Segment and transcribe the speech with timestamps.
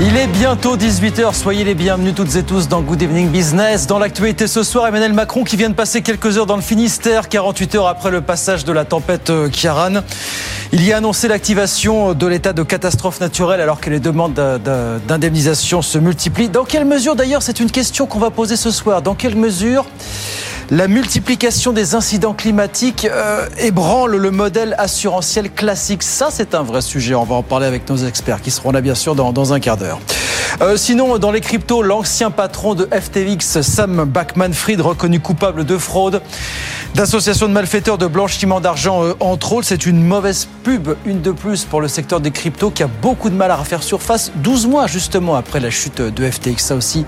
[0.00, 3.86] Il est bientôt 18h, soyez les bienvenus toutes et tous dans Good Evening Business.
[3.86, 7.28] Dans l'actualité ce soir, Emmanuel Macron qui vient de passer quelques heures dans le Finistère,
[7.28, 10.02] 48 heures après le passage de la tempête euh, Kiaran.
[10.72, 14.34] Il y a annoncé l'activation de l'état de catastrophe naturelle alors que les demandes
[15.06, 16.48] d'indemnisation se multiplient.
[16.48, 19.86] Dans quelle mesure d'ailleurs, c'est une question qu'on va poser ce soir, dans quelle mesure
[20.70, 26.02] la multiplication des incidents climatiques euh, ébranle le modèle assurantiel classique.
[26.02, 27.14] Ça, c'est un vrai sujet.
[27.14, 29.60] On va en parler avec nos experts qui seront là, bien sûr, dans, dans un
[29.60, 30.00] quart d'heure.
[30.60, 36.22] Euh, sinon, dans les cryptos, l'ancien patron de FTX, Sam Backman-Fried, reconnu coupable de fraude,
[36.94, 39.66] d'association de malfaiteurs, de blanchiment d'argent, euh, entre autres.
[39.66, 43.30] C'est une mauvaise pub, une de plus pour le secteur des cryptos qui a beaucoup
[43.30, 46.58] de mal à refaire surface 12 mois justement après la chute de FTX.
[46.58, 47.04] Ça aussi,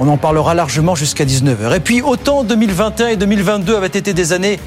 [0.00, 1.76] on en parlera largement jusqu'à 19h.
[1.76, 4.58] Et puis, autant 2021 et 2022 avaient été des années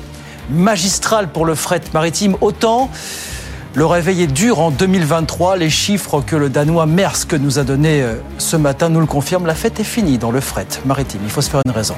[0.50, 2.90] magistrales pour le fret maritime, autant
[3.78, 5.56] le réveil est dur en 2023.
[5.58, 9.46] Les chiffres que le Danois Maersk nous a donnés euh, ce matin nous le confirment.
[9.46, 11.22] La fête est finie dans le fret maritime.
[11.24, 11.94] Il faut se faire une raison.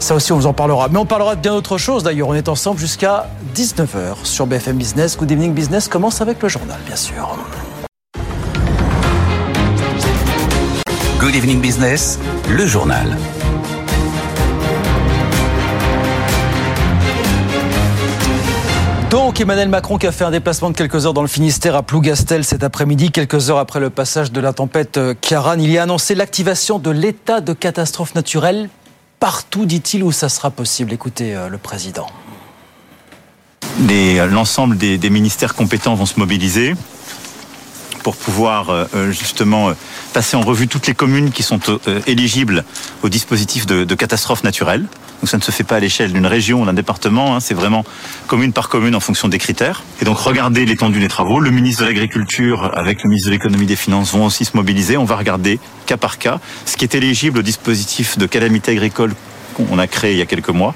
[0.00, 0.88] Ça aussi, on vous en parlera.
[0.88, 2.02] Mais on parlera de bien autre chose.
[2.02, 5.16] D'ailleurs, on est ensemble jusqu'à 19h sur BFM Business.
[5.16, 7.36] Good Evening Business commence avec le journal, bien sûr.
[11.32, 12.18] Good Evening Business,
[12.50, 13.16] le journal.
[19.10, 21.82] Donc Emmanuel Macron qui a fait un déplacement de quelques heures dans le Finistère à
[21.82, 25.76] Plougastel cet après-midi, quelques heures après le passage de la tempête euh, Kiaran, il y
[25.76, 28.70] a annoncé l'activation de l'état de catastrophe naturelle
[29.20, 30.92] partout, dit-il, où ça sera possible.
[30.94, 32.06] Écoutez euh, le président.
[33.86, 36.74] Les- L'ensemble des, des ministères compétents vont se mobiliser
[38.02, 39.72] pour pouvoir euh, euh, justement euh,
[40.12, 41.60] passer en revue toutes les communes qui sont
[42.06, 42.64] éligibles
[43.02, 44.82] au dispositif de, de catastrophe naturelle.
[45.20, 47.54] Donc ça ne se fait pas à l'échelle d'une région ou d'un département, hein, c'est
[47.54, 47.84] vraiment
[48.26, 49.84] commune par commune en fonction des critères.
[50.00, 51.38] Et donc regarder l'étendue des travaux.
[51.40, 54.56] Le ministre de l'Agriculture avec le ministre de l'Économie et des Finances vont aussi se
[54.56, 54.96] mobiliser.
[54.96, 59.14] On va regarder cas par cas ce qui est éligible au dispositif de calamité agricole
[59.54, 60.74] qu'on a créé il y a quelques mois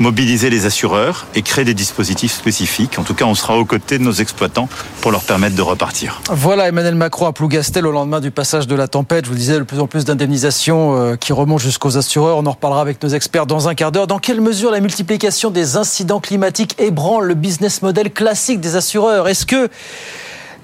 [0.00, 2.98] mobiliser les assureurs et créer des dispositifs spécifiques.
[2.98, 4.68] En tout cas, on sera aux côtés de nos exploitants
[5.00, 6.20] pour leur permettre de repartir.
[6.30, 9.24] Voilà Emmanuel Macron à Plougastel au lendemain du passage de la tempête.
[9.24, 12.36] Je vous disais de plus en plus d'indemnisations euh, qui remontent jusqu'aux assureurs.
[12.38, 14.06] On en reparlera avec nos experts dans un quart d'heure.
[14.06, 19.28] Dans quelle mesure la multiplication des incidents climatiques ébranle le business model classique des assureurs?
[19.28, 19.68] Est-ce que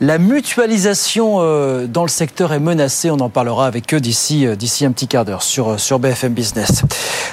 [0.00, 3.10] la mutualisation euh, dans le secteur est menacée.
[3.10, 5.98] On en parlera avec eux d'ici euh, d'ici un petit quart d'heure sur, euh, sur
[5.98, 6.82] BFM Business.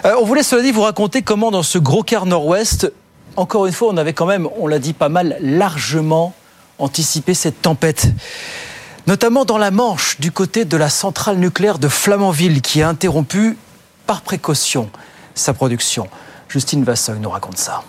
[0.04, 2.92] On voulait cela dit vous raconter comment dans ce gros quart nord-ouest,
[3.38, 6.34] encore une fois, on avait quand même, on l'a dit pas mal, largement
[6.78, 8.08] anticipé cette tempête.
[9.08, 13.58] Notamment dans la Manche, du côté de la centrale nucléaire de Flamanville, qui a interrompu
[14.06, 14.90] par précaution
[15.34, 16.08] sa production.
[16.50, 17.84] Justine Vassoy nous raconte ça.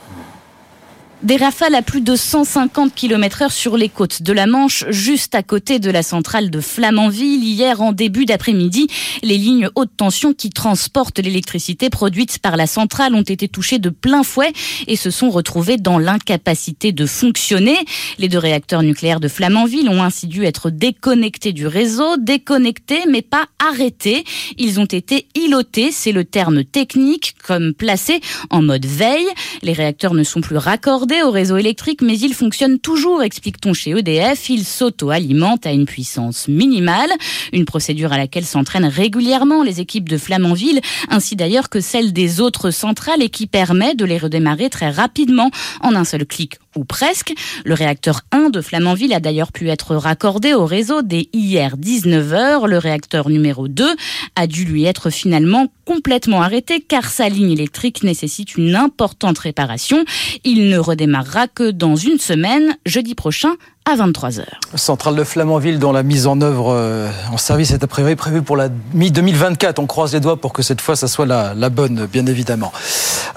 [1.23, 5.35] Des rafales à plus de 150 km heure sur les côtes de la Manche, juste
[5.35, 7.43] à côté de la centrale de Flamanville.
[7.43, 8.87] Hier, en début d'après-midi,
[9.23, 13.89] les lignes haute tension qui transportent l'électricité produite par la centrale ont été touchées de
[13.89, 14.53] plein fouet
[14.87, 17.79] et se sont retrouvées dans l'incapacité de fonctionner.
[18.19, 23.23] Les deux réacteurs nucléaires de Flamanville ont ainsi dû être déconnectés du réseau, déconnectés mais
[23.23, 24.25] pas arrêtés.
[24.59, 29.27] Ils ont été îlotés, c'est le terme technique, comme placés en mode veille.
[29.63, 33.91] Les réacteurs ne sont plus raccordés au réseau électrique, mais ils fonctionnent toujours, explique-t-on chez
[33.91, 34.51] EDF.
[34.51, 37.11] Ils s'auto-alimentent à une puissance minimale,
[37.53, 42.41] une procédure à laquelle s'entraînent régulièrement les équipes de Flamanville, ainsi d'ailleurs que celle des
[42.41, 45.51] autres centrales et qui permet de les redémarrer très rapidement
[45.81, 47.33] en un seul clic ou presque.
[47.65, 52.67] Le réacteur 1 de Flamanville a d'ailleurs pu être raccordé au réseau dès hier 19h.
[52.67, 53.97] Le réacteur numéro 2
[54.37, 60.05] a dû lui être finalement complètement arrêté car sa ligne électrique nécessite une importante réparation.
[60.45, 63.57] Il ne redémarrera que dans une semaine, jeudi prochain
[63.87, 64.43] à 23h.
[64.75, 68.43] Centrale de Flamanville dont la mise en œuvre euh, en service est a priori prévue
[68.43, 69.75] pour la mi-2024.
[69.79, 72.73] On croise les doigts pour que cette fois ça soit la, la bonne, bien évidemment.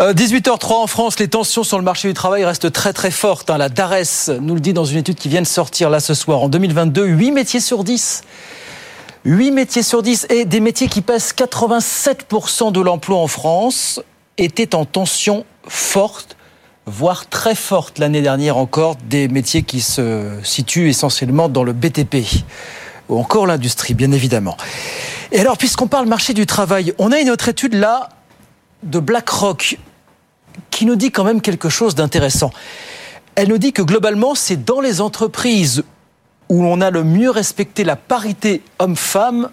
[0.01, 3.19] Euh, 18h03 en France, les tensions sur le marché du travail restent très très fortes.
[3.19, 3.49] forte.
[3.51, 3.57] Hein.
[3.59, 6.41] La DARES nous le dit dans une étude qui vient de sortir là ce soir.
[6.41, 8.23] En 2022, 8 métiers sur 10
[9.25, 14.01] 8 métiers sur 10 et des métiers qui pèsent 87% de l'emploi en France
[14.37, 16.37] étaient en tension forte,
[16.89, 22.25] voire très forte l'année dernière encore, des métiers qui se situent essentiellement dans le BTP
[23.07, 24.57] ou encore l'industrie, bien évidemment.
[25.31, 28.09] Et alors, puisqu'on parle marché du travail, on a une autre étude là
[28.83, 29.77] de BlackRock
[30.71, 32.51] qui nous dit quand même quelque chose d'intéressant.
[33.35, 35.83] Elle nous dit que globalement, c'est dans les entreprises
[36.49, 39.49] où l'on a le mieux respecté la parité homme-femme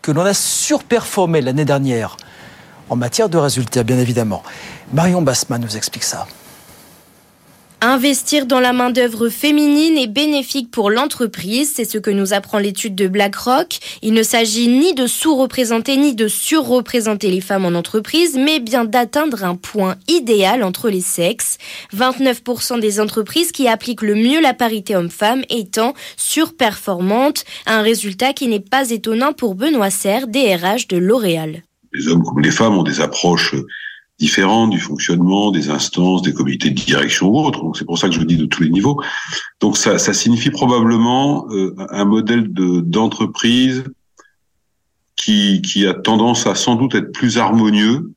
[0.00, 2.16] que l'on a surperformé l'année dernière
[2.88, 4.42] en matière de résultats, bien évidemment.
[4.92, 6.26] Marion Bassman nous explique ça.
[7.82, 12.94] Investir dans la main-d'œuvre féminine est bénéfique pour l'entreprise, c'est ce que nous apprend l'étude
[12.94, 13.78] de BlackRock.
[14.00, 18.86] Il ne s'agit ni de sous-représenter ni de surreprésenter les femmes en entreprise, mais bien
[18.86, 21.58] d'atteindre un point idéal entre les sexes.
[21.94, 28.48] 29% des entreprises qui appliquent le mieux la parité homme-femme étant surperformantes, un résultat qui
[28.48, 31.62] n'est pas étonnant pour Benoît Serre, DRH de L'Oréal.
[31.92, 33.54] Les hommes comme les femmes ont des approches
[34.18, 37.62] différentes du fonctionnement des instances, des comités de direction ou autres.
[37.62, 39.00] Donc c'est pour ça que je vous dis de tous les niveaux.
[39.60, 43.84] Donc ça, ça signifie probablement euh, un modèle de d'entreprise
[45.16, 48.12] qui, qui a tendance à sans doute être plus harmonieux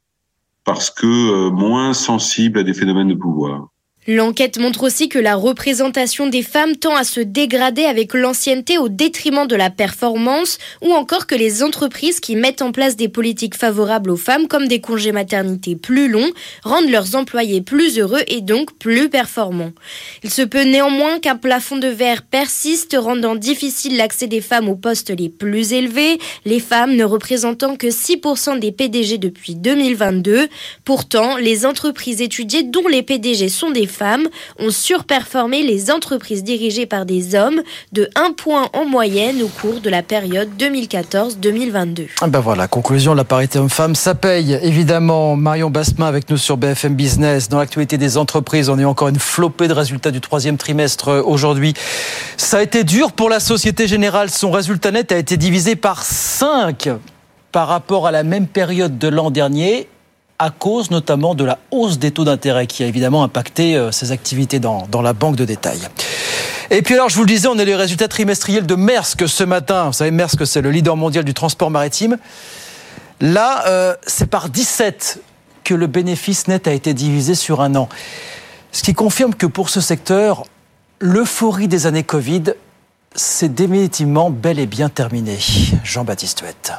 [0.64, 3.70] parce que euh, moins sensible à des phénomènes de pouvoir.
[4.12, 8.90] L'enquête montre aussi que la représentation des femmes tend à se dégrader avec l'ancienneté au
[8.90, 13.54] détriment de la performance, ou encore que les entreprises qui mettent en place des politiques
[13.54, 16.32] favorables aux femmes, comme des congés maternité plus longs,
[16.64, 19.74] rendent leurs employés plus heureux et donc plus performants.
[20.24, 24.76] Il se peut néanmoins qu'un plafond de verre persiste, rendant difficile l'accès des femmes aux
[24.76, 30.48] postes les plus élevés, les femmes ne représentant que 6% des PDG depuis 2022.
[30.84, 34.30] Pourtant, les entreprises étudiées dont les PDG sont des femmes
[34.60, 37.62] ont surperformé les entreprises dirigées par des hommes
[37.92, 42.08] de 1 point en moyenne au cours de la période 2014-2022.
[42.22, 44.58] Ah ben voilà, conclusion, la parité homme-femme, ça paye.
[44.64, 47.50] Évidemment, Marion Bassemin avec nous sur BFM Business.
[47.50, 51.74] Dans l'actualité des entreprises, on est encore une flopée de résultats du troisième trimestre aujourd'hui.
[52.38, 54.30] Ça a été dur pour la Société Générale.
[54.30, 56.90] Son résultat net a été divisé par 5
[57.52, 59.90] par rapport à la même période de l'an dernier
[60.40, 64.12] à cause notamment de la hausse des taux d'intérêt qui a évidemment impacté euh, ses
[64.14, 65.80] activités dans, la banque de détail.
[66.72, 69.44] Et puis alors, je vous le disais, on a les résultats trimestriels de Maersk ce
[69.44, 69.88] matin.
[69.88, 72.18] Vous savez, Maersk, c'est le leader mondial du transport maritime.
[73.20, 75.22] Là, euh, c'est par 17
[75.64, 77.90] que le bénéfice net a été divisé sur un an.
[78.72, 80.46] Ce qui confirme que pour ce secteur,
[81.00, 82.54] l'euphorie des années Covid,
[83.16, 85.38] c'est définitivement bel et bien terminé.
[85.84, 86.74] Jean-Baptiste Huette.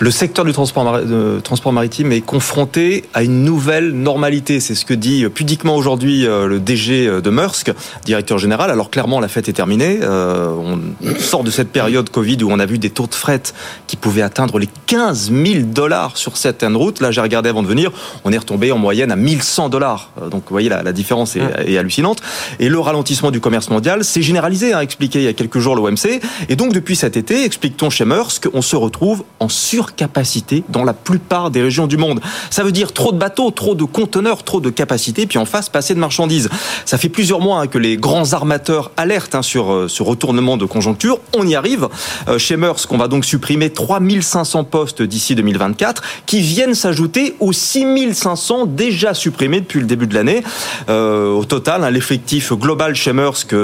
[0.00, 1.00] Le secteur du transport,
[1.42, 4.60] transport, maritime est confronté à une nouvelle normalité.
[4.60, 7.72] C'est ce que dit pudiquement aujourd'hui euh, le DG euh, de Maersk,
[8.04, 8.70] directeur général.
[8.70, 9.98] Alors clairement, la fête est terminée.
[10.02, 13.42] Euh, on sort de cette période Covid où on a vu des taux de fret
[13.88, 17.00] qui pouvaient atteindre les 15 000 dollars sur certaines routes.
[17.00, 17.90] Là, j'ai regardé avant de venir,
[18.24, 20.12] on est retombé en moyenne à 1100 dollars.
[20.30, 22.20] Donc vous voyez, la, la différence est, est, hallucinante.
[22.60, 25.58] Et le ralentissement du commerce mondial s'est généralisé, a hein, expliqué il y a quelques
[25.58, 26.20] jours l'OMC.
[26.48, 30.84] Et donc depuis cet été, explique-t-on chez Maersk, on se retrouve en sur capacité dans
[30.84, 32.20] la plupart des régions du monde.
[32.50, 35.68] Ça veut dire trop de bateaux, trop de conteneurs, trop de capacités, puis en face,
[35.68, 36.48] passer de marchandises.
[36.84, 40.56] Ça fait plusieurs mois hein, que les grands armateurs alertent hein, sur euh, ce retournement
[40.56, 41.18] de conjoncture.
[41.36, 41.88] On y arrive.
[42.28, 47.52] Euh, chez Maersk, on va donc supprimer 3500 postes d'ici 2024, qui viennent s'ajouter aux
[47.52, 50.42] 6500 déjà supprimés depuis le début de l'année.
[50.88, 53.54] Euh, au total, hein, l'effectif global chez Maersk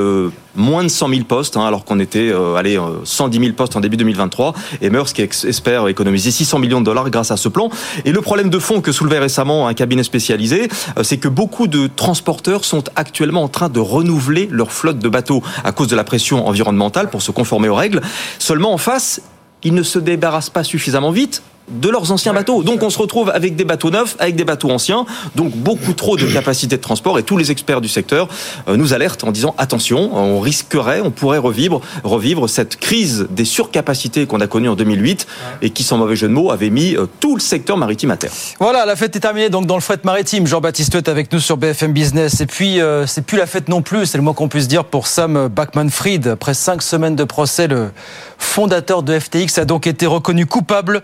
[0.57, 3.81] moins de 100 000 postes, hein, alors qu'on était euh, allez, 110 000 postes en
[3.81, 4.55] début 2023.
[4.81, 7.71] Et Maersk espère économiser 600 millions de dollars grâce à ce plan.
[8.05, 10.69] Et le problème de fond que soulevait récemment un cabinet spécialisé,
[10.99, 15.09] euh, c'est que beaucoup de transporteurs sont actuellement en train de renouveler leur flotte de
[15.09, 18.01] bateaux à cause de la pression environnementale pour se conformer aux règles.
[18.39, 19.21] Seulement en face,
[19.63, 22.63] ils ne se débarrassent pas suffisamment vite de leurs anciens bateaux.
[22.63, 26.17] Donc on se retrouve avec des bateaux neufs, avec des bateaux anciens, donc beaucoup trop
[26.17, 28.29] de capacité de transport et tous les experts du secteur
[28.69, 33.45] euh, nous alertent en disant attention, on risquerait, on pourrait revivre, revivre cette crise des
[33.45, 35.27] surcapacités qu'on a connue en 2008
[35.63, 38.17] et qui, sans mauvais jeu de mots, avait mis euh, tout le secteur maritime à
[38.17, 38.33] terre.
[38.61, 40.47] Voilà, la fête est terminée donc dans le fret maritime.
[40.47, 42.41] Jean-Baptiste est avec nous sur BFM Business.
[42.41, 44.85] Et puis, euh, c'est plus la fête non plus, c'est le moins qu'on puisse dire
[44.85, 46.29] pour Sam Backman-Fried.
[46.29, 47.91] Après cinq semaines de procès, le
[48.39, 51.03] fondateur de FTX a donc été reconnu coupable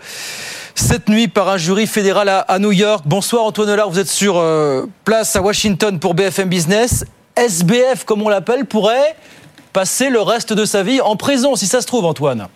[0.75, 3.05] cette nuit par un jury fédéral à, New York.
[3.07, 7.05] Bonsoir Antoine Hollard, vous êtes sur euh, place à Washington pour BFM Business.
[7.37, 9.17] SBF, comme on l'appelle, pourrait
[9.73, 12.49] passer le reste de sa vie en prison, si ça se trouve, Antoine.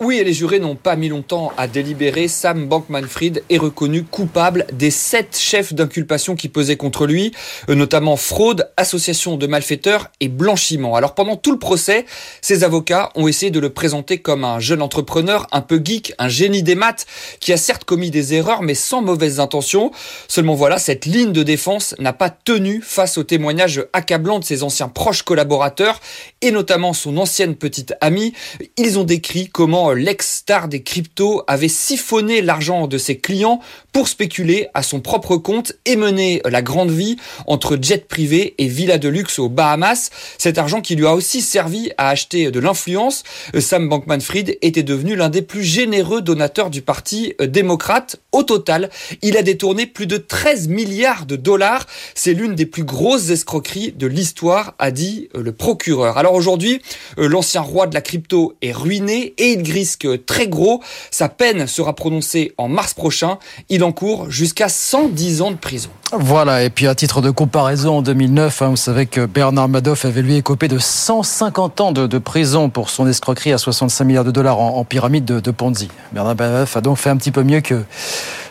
[0.00, 2.28] Oui, et les jurés n'ont pas mis longtemps à délibérer.
[2.28, 7.32] Sam Bankman-Fried est reconnu coupable des sept chefs d'inculpation qui pesaient contre lui,
[7.68, 10.94] euh, notamment fraude, association de malfaiteurs et blanchiment.
[10.94, 12.06] Alors pendant tout le procès,
[12.42, 16.28] ses avocats ont essayé de le présenter comme un jeune entrepreneur un peu geek, un
[16.28, 17.06] génie des maths,
[17.40, 19.90] qui a certes commis des erreurs mais sans mauvaises intentions.
[20.28, 24.62] Seulement voilà, cette ligne de défense n'a pas tenu face aux témoignages accablants de ses
[24.62, 25.98] anciens proches collaborateurs
[26.40, 28.32] et notamment son ancienne petite amie.
[28.76, 33.60] Ils ont décrit comment l'ex-star des cryptos avait siphonné l'argent de ses clients
[33.92, 37.16] pour spéculer à son propre compte et mener la grande vie
[37.46, 40.10] entre jet privé et villa de luxe aux Bahamas.
[40.38, 43.24] Cet argent qui lui a aussi servi à acheter de l'influence.
[43.58, 48.16] Sam Bankman-Fried était devenu l'un des plus généreux donateurs du parti démocrate.
[48.32, 48.90] Au total,
[49.22, 51.86] il a détourné plus de 13 milliards de dollars.
[52.14, 56.18] C'est l'une des plus grosses escroqueries de l'histoire, a dit le procureur.
[56.18, 56.80] Alors aujourd'hui,
[57.16, 60.82] l'ancien roi de la crypto est ruiné et il grille risque très gros.
[61.12, 63.38] Sa peine sera prononcée en mars prochain.
[63.68, 65.90] Il encourt jusqu'à 110 ans de prison.
[66.12, 70.04] Voilà, et puis à titre de comparaison, en 2009, hein, vous savez que Bernard Madoff
[70.04, 74.32] avait lui écopé de 150 ans de, prison pour son escroquerie à 65 milliards de
[74.32, 75.88] dollars en, pyramide de, Ponzi.
[76.12, 77.84] Bernard Madoff a donc fait un petit peu mieux que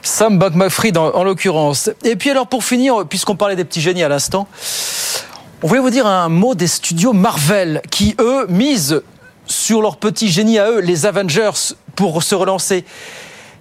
[0.02, 1.90] Sam Bankman-Fried en, en l'occurrence.
[2.06, 4.48] Et puis alors pour finir, puisqu'on parlait des petits génies à l'instant,
[5.64, 9.02] on voulait vous dire un mot des studios Marvel qui, eux, misent
[9.48, 12.86] sur leur petit génie à eux, les Avengers, pour se relancer.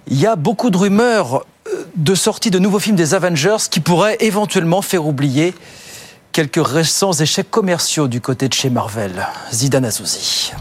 [0.07, 3.79] Il y a beaucoup de rumeurs euh, de sortie de nouveaux films des Avengers qui
[3.79, 5.53] pourraient éventuellement faire oublier
[6.31, 9.27] quelques récents échecs commerciaux du côté de chez Marvel.
[9.51, 10.53] Zidane Azouzi.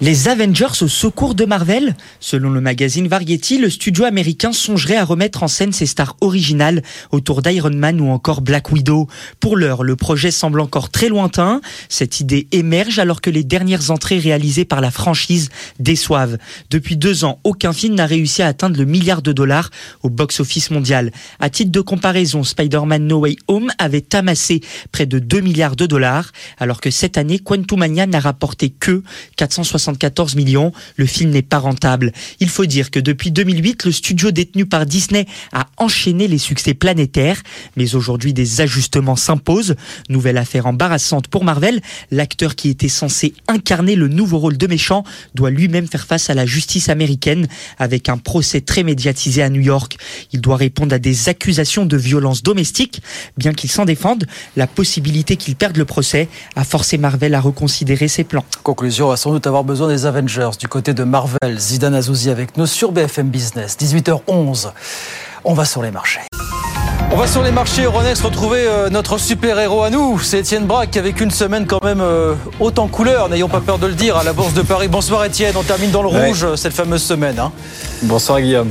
[0.00, 1.94] Les Avengers au secours de Marvel?
[2.18, 6.82] Selon le magazine Variety, le studio américain songerait à remettre en scène ses stars originales
[7.12, 9.06] autour d'Iron Man ou encore Black Widow.
[9.38, 11.60] Pour l'heure, le projet semble encore très lointain.
[11.88, 15.48] Cette idée émerge alors que les dernières entrées réalisées par la franchise
[15.78, 16.38] déçoivent.
[16.70, 19.70] Depuis deux ans, aucun film n'a réussi à atteindre le milliard de dollars
[20.02, 21.12] au box-office mondial.
[21.38, 24.60] À titre de comparaison, Spider-Man No Way Home avait amassé
[24.90, 29.04] près de 2 milliards de dollars, alors que cette année, Quantumania n'a rapporté que
[29.36, 30.72] 460 74 millions.
[30.96, 32.12] Le film n'est pas rentable.
[32.40, 36.74] Il faut dire que depuis 2008, le studio détenu par Disney a enchaîné les succès
[36.74, 37.40] planétaires.
[37.76, 39.76] Mais aujourd'hui, des ajustements s'imposent.
[40.08, 41.80] Nouvelle affaire embarrassante pour Marvel.
[42.10, 46.34] L'acteur qui était censé incarner le nouveau rôle de méchant doit lui-même faire face à
[46.34, 47.46] la justice américaine
[47.78, 49.96] avec un procès très médiatisé à New York.
[50.32, 53.00] Il doit répondre à des accusations de violence domestique.
[53.36, 54.24] Bien qu'il s'en défende,
[54.56, 58.44] la possibilité qu'il perde le procès a forcé Marvel à reconsidérer ses plans.
[58.62, 61.58] Conclusion, va sans doute avoir besoin besoin des Avengers du côté de Marvel.
[61.58, 63.76] Zidane Azouzi avec nous sur BFM Business.
[63.76, 64.70] 18h11.
[65.42, 66.20] On va sur les marchés.
[67.10, 70.20] On va sur les marchés Euronext retrouver euh, notre super-héros à nous.
[70.20, 73.80] C'est Étienne Braque avec une semaine quand même euh, haute en couleur, n'ayons pas peur
[73.80, 74.86] de le dire, à la Bourse de Paris.
[74.86, 77.40] Bonsoir Étienne, on termine dans le rouge cette fameuse semaine.
[77.40, 77.50] Hein.
[78.02, 78.70] Bonsoir Guillaume.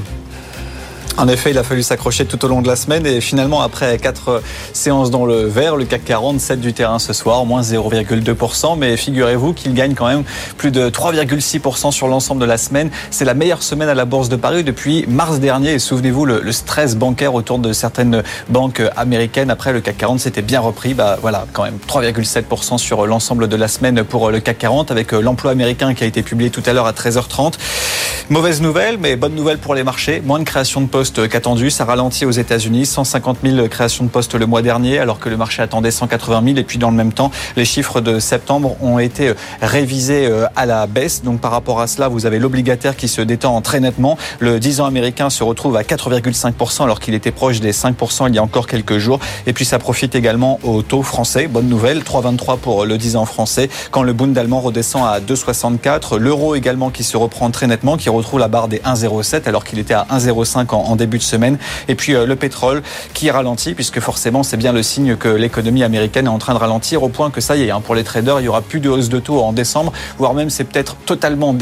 [1.15, 3.99] En effet, il a fallu s'accrocher tout au long de la semaine et finalement, après
[3.99, 4.41] quatre
[4.73, 8.77] séances dans le vert, le CAC 40 7 du terrain ce soir, moins 0,2%.
[8.79, 10.23] Mais figurez-vous qu'il gagne quand même
[10.57, 12.89] plus de 3,6% sur l'ensemble de la semaine.
[13.11, 15.73] C'est la meilleure semaine à la Bourse de Paris depuis mars dernier.
[15.73, 19.51] Et souvenez-vous, le, stress bancaire autour de certaines banques américaines.
[19.51, 20.95] Après, le CAC 40 s'était bien repris.
[20.95, 25.11] Bah voilà, quand même 3,7% sur l'ensemble de la semaine pour le CAC 40 avec
[25.11, 27.53] l'emploi américain qui a été publié tout à l'heure à 13h30.
[28.31, 30.21] Mauvaise nouvelle, mais bonne nouvelle pour les marchés.
[30.25, 31.69] Moins de création de postes qu'attendu.
[31.69, 35.37] Ça ralentit aux États-Unis, 150 000 créations de postes le mois dernier, alors que le
[35.37, 36.57] marché attendait 180 000.
[36.57, 40.45] Et puis dans le même temps, les chiffres de septembre ont été euh, révisés euh,
[40.55, 41.23] à la baisse.
[41.23, 44.17] Donc par rapport à cela, vous avez l'obligataire qui se détend très nettement.
[44.39, 48.35] Le 10 ans américain se retrouve à 4,5% alors qu'il était proche des 5% il
[48.35, 49.19] y a encore quelques jours.
[49.47, 51.47] Et puis ça profite également au taux français.
[51.47, 53.69] Bonne nouvelle, 3,23 pour le 10 ans français.
[53.91, 58.09] Quand le Bund allemand redescend à 2,64, l'euro également qui se reprend très nettement, qui
[58.09, 61.57] retrouve la barre des 1,07 alors qu'il était à 1,05 en début de semaine.
[61.87, 62.81] Et puis euh, le pétrole
[63.13, 66.59] qui ralentit, puisque forcément c'est bien le signe que l'économie américaine est en train de
[66.59, 68.79] ralentir, au point que ça y est, hein, pour les traders, il y aura plus
[68.79, 71.55] de hausse de taux en décembre, voire même c'est peut-être totalement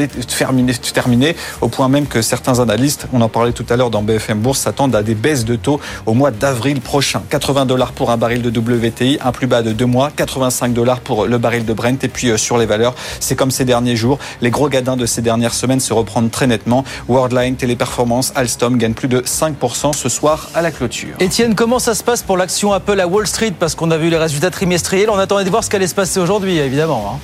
[0.94, 4.40] terminé, au point même que certains analystes, on en parlait tout à l'heure dans BFM
[4.40, 7.22] Bourse, s'attendent à des baisses de taux au mois d'avril prochain.
[7.30, 11.00] 80 dollars pour un baril de WTI, un plus bas de deux mois, 85 dollars
[11.00, 12.04] pour le baril de Brent.
[12.04, 15.06] Et puis euh, sur les valeurs, c'est comme ces derniers jours, les gros gadins de
[15.06, 16.84] ces dernières semaines se reprennent très nettement.
[17.08, 21.16] Worldline, Téléperformance, Alstom gagnent plus de 5% ce soir à la clôture.
[21.20, 23.54] Étienne, comment ça se passe pour l'action Apple à Wall Street?
[23.58, 26.20] Parce qu'on a vu les résultats trimestriels, on attendait de voir ce qu'allait se passer
[26.20, 27.16] aujourd'hui, évidemment.
[27.16, 27.20] Hein.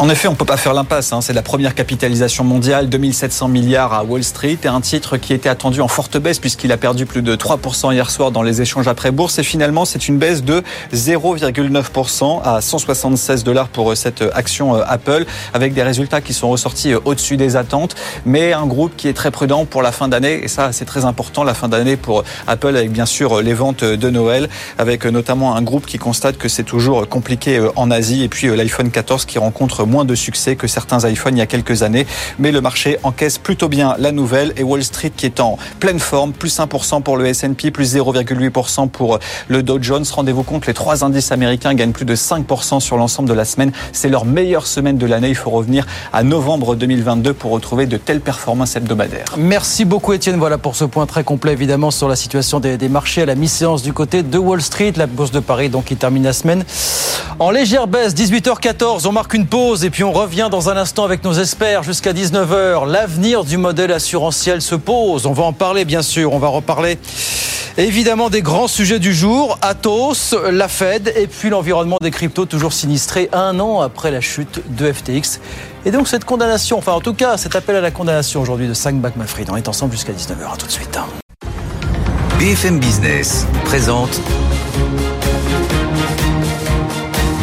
[0.00, 1.12] En effet, on ne peut pas faire l'impasse.
[1.12, 1.20] Hein.
[1.20, 5.50] C'est la première capitalisation mondiale, 2700 milliards à Wall Street, et un titre qui était
[5.50, 8.88] attendu en forte baisse puisqu'il a perdu plus de 3% hier soir dans les échanges
[8.88, 9.38] après bourse.
[9.38, 10.62] Et finalement, c'est une baisse de
[10.94, 16.94] 0,9% à 176 dollars pour cette action euh, Apple, avec des résultats qui sont ressortis
[16.94, 20.42] euh, au-dessus des attentes, mais un groupe qui est très prudent pour la fin d'année.
[20.42, 23.84] Et ça, c'est très important, la fin d'année pour Apple, avec bien sûr les ventes
[23.84, 28.24] de Noël, avec notamment un groupe qui constate que c'est toujours compliqué euh, en Asie,
[28.24, 31.46] et puis l'iPhone 14 qui rencontre moins de succès que certains iPhones il y a
[31.46, 32.06] quelques années.
[32.38, 35.98] Mais le marché encaisse plutôt bien la nouvelle et Wall Street qui est en pleine
[35.98, 39.18] forme, plus 1% pour le S&P, plus 0,8% pour
[39.48, 40.04] le Dow Jones.
[40.10, 43.72] Rendez-vous compte, les trois indices américains gagnent plus de 5% sur l'ensemble de la semaine.
[43.92, 45.28] C'est leur meilleure semaine de l'année.
[45.28, 49.34] Il faut revenir à novembre 2022 pour retrouver de telles performances hebdomadaires.
[49.36, 50.36] Merci beaucoup Étienne.
[50.36, 53.34] Voilà pour ce point très complet évidemment sur la situation des, des marchés à la
[53.34, 54.92] mi-séance du côté de Wall Street.
[54.96, 56.64] La bourse de Paris donc qui termine la semaine
[57.40, 58.14] en légère baisse.
[58.14, 61.84] 18h14, on marque une pause et puis on revient dans un instant avec nos experts
[61.84, 62.88] jusqu'à 19h.
[62.88, 65.26] L'avenir du modèle assurantiel se pose.
[65.26, 66.32] On va en parler bien sûr.
[66.32, 66.98] On va reparler
[67.78, 69.58] évidemment des grands sujets du jour.
[69.62, 74.60] Atos, la Fed et puis l'environnement des cryptos toujours sinistré un an après la chute
[74.76, 75.40] de FTX.
[75.84, 78.74] Et donc cette condamnation, enfin en tout cas cet appel à la condamnation aujourd'hui de
[78.74, 79.50] 5 Backman-Fried.
[79.50, 80.52] On est ensemble jusqu'à 19h.
[80.52, 80.98] À tout de suite.
[82.40, 84.20] BFM Business présente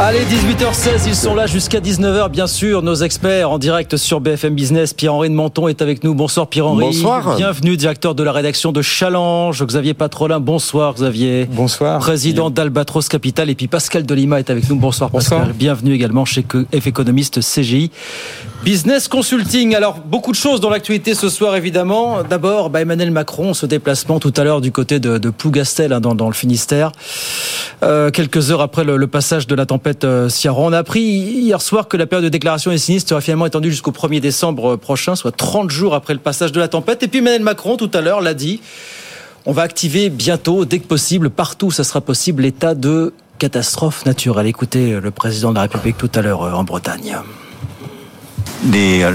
[0.00, 2.82] Allez, 18h16, ils sont là jusqu'à 19h, bien sûr.
[2.82, 4.94] Nos experts en direct sur BFM Business.
[4.94, 6.14] Pierre-Henri de Menton est avec nous.
[6.14, 6.84] Bonsoir Pierre-Henri.
[6.84, 7.34] Bonsoir.
[7.34, 9.60] Bienvenue, directeur de la rédaction de Challenge.
[9.60, 11.48] Xavier Patrolin, bonsoir Xavier.
[11.50, 11.98] Bonsoir.
[11.98, 13.50] Président d'Albatros Capital.
[13.50, 14.76] Et puis Pascal Delima est avec nous.
[14.76, 15.38] Bonsoir Pascal.
[15.38, 15.56] Bonsoir.
[15.56, 17.90] Bienvenue également chez F économiste CGI.
[18.64, 19.74] Business Consulting.
[19.74, 22.22] Alors, beaucoup de choses dans l'actualité ce soir, évidemment.
[22.22, 26.00] D'abord, bah, Emmanuel Macron, ce déplacement tout à l'heure du côté de, de Plougastel, hein,
[26.00, 26.92] dans, dans, le Finistère.
[27.82, 30.66] Euh, quelques heures après le, le passage de la tempête euh, Ciaran.
[30.66, 33.70] On a appris hier soir que la période de déclaration des sinistres sera finalement étendue
[33.70, 37.02] jusqu'au 1er décembre prochain, soit 30 jours après le passage de la tempête.
[37.02, 38.60] Et puis Emmanuel Macron, tout à l'heure, l'a dit.
[39.46, 44.04] On va activer bientôt, dès que possible, partout où ça sera possible, l'état de catastrophe
[44.04, 44.46] naturelle.
[44.46, 47.16] Écoutez le président de la République tout à l'heure euh, en Bretagne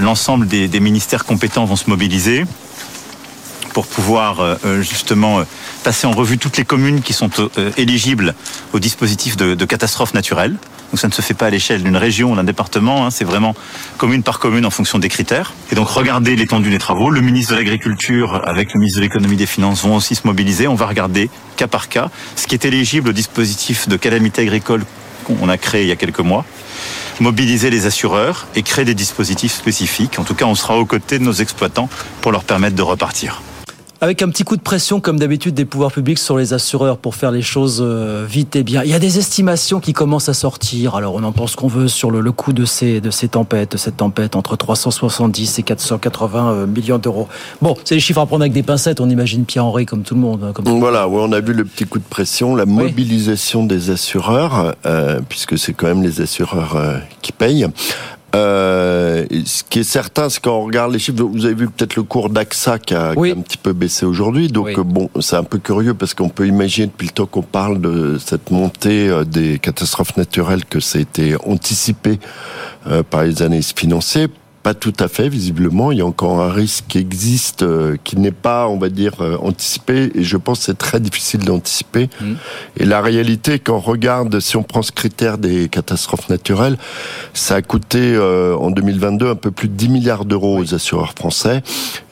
[0.00, 2.44] l'ensemble des, ministères compétents vont se mobiliser
[3.72, 5.44] pour pouvoir euh, justement euh,
[5.82, 8.34] passer en revue toutes les communes qui sont euh, éligibles
[8.72, 10.56] au dispositif de catastrophe naturelle.
[10.94, 13.24] Donc ça ne se fait pas à l'échelle d'une région ou d'un département, hein, c'est
[13.24, 13.56] vraiment
[13.98, 15.52] commune par commune en fonction des critères.
[15.72, 17.10] Et donc regarder l'étendue des travaux.
[17.10, 20.24] Le ministre de l'Agriculture avec le ministre de l'Économie et des Finances vont aussi se
[20.24, 20.68] mobiliser.
[20.68, 24.84] On va regarder cas par cas ce qui est éligible au dispositif de calamité agricole
[25.24, 26.44] qu'on a créé il y a quelques mois
[27.18, 30.20] mobiliser les assureurs et créer des dispositifs spécifiques.
[30.20, 31.88] En tout cas, on sera aux côtés de nos exploitants
[32.20, 33.42] pour leur permettre de repartir
[34.04, 37.14] avec un petit coup de pression, comme d'habitude, des pouvoirs publics sur les assureurs pour
[37.14, 38.82] faire les choses vite et bien.
[38.84, 40.94] Il y a des estimations qui commencent à sortir.
[40.94, 43.72] Alors, on en pense qu'on veut sur le, le coût de ces, de ces tempêtes,
[43.72, 47.28] de cette tempête, entre 370 et 480 millions d'euros.
[47.62, 50.20] Bon, c'est les chiffres à prendre avec des pincettes, on imagine Pierre-Henri, comme tout le
[50.20, 50.52] monde.
[50.52, 53.68] Comme voilà, ouais, on a vu le petit coup de pression, la mobilisation oui.
[53.68, 57.66] des assureurs, euh, puisque c'est quand même les assureurs euh, qui payent.
[58.34, 61.94] Euh, ce qui est certain, c'est quand on regarde les chiffres, vous avez vu peut-être
[61.94, 63.30] le cours d'AXA qui, oui.
[63.30, 64.48] qui a, un petit peu baissé aujourd'hui.
[64.48, 64.74] Donc oui.
[64.84, 68.18] bon, c'est un peu curieux parce qu'on peut imaginer depuis le temps qu'on parle de
[68.18, 72.18] cette montée euh, des catastrophes naturelles que ça a été anticipé
[72.86, 74.28] euh, par les analystes financiers
[74.64, 75.92] pas tout à fait, visiblement.
[75.92, 79.20] Il y a encore un risque qui existe, euh, qui n'est pas, on va dire,
[79.20, 80.10] euh, anticipé.
[80.14, 82.08] Et je pense que c'est très difficile d'anticiper.
[82.18, 82.32] Mmh.
[82.78, 86.78] Et la réalité, quand on regarde, si on prend ce critère des catastrophes naturelles,
[87.34, 91.12] ça a coûté euh, en 2022 un peu plus de 10 milliards d'euros aux assureurs
[91.12, 91.62] français.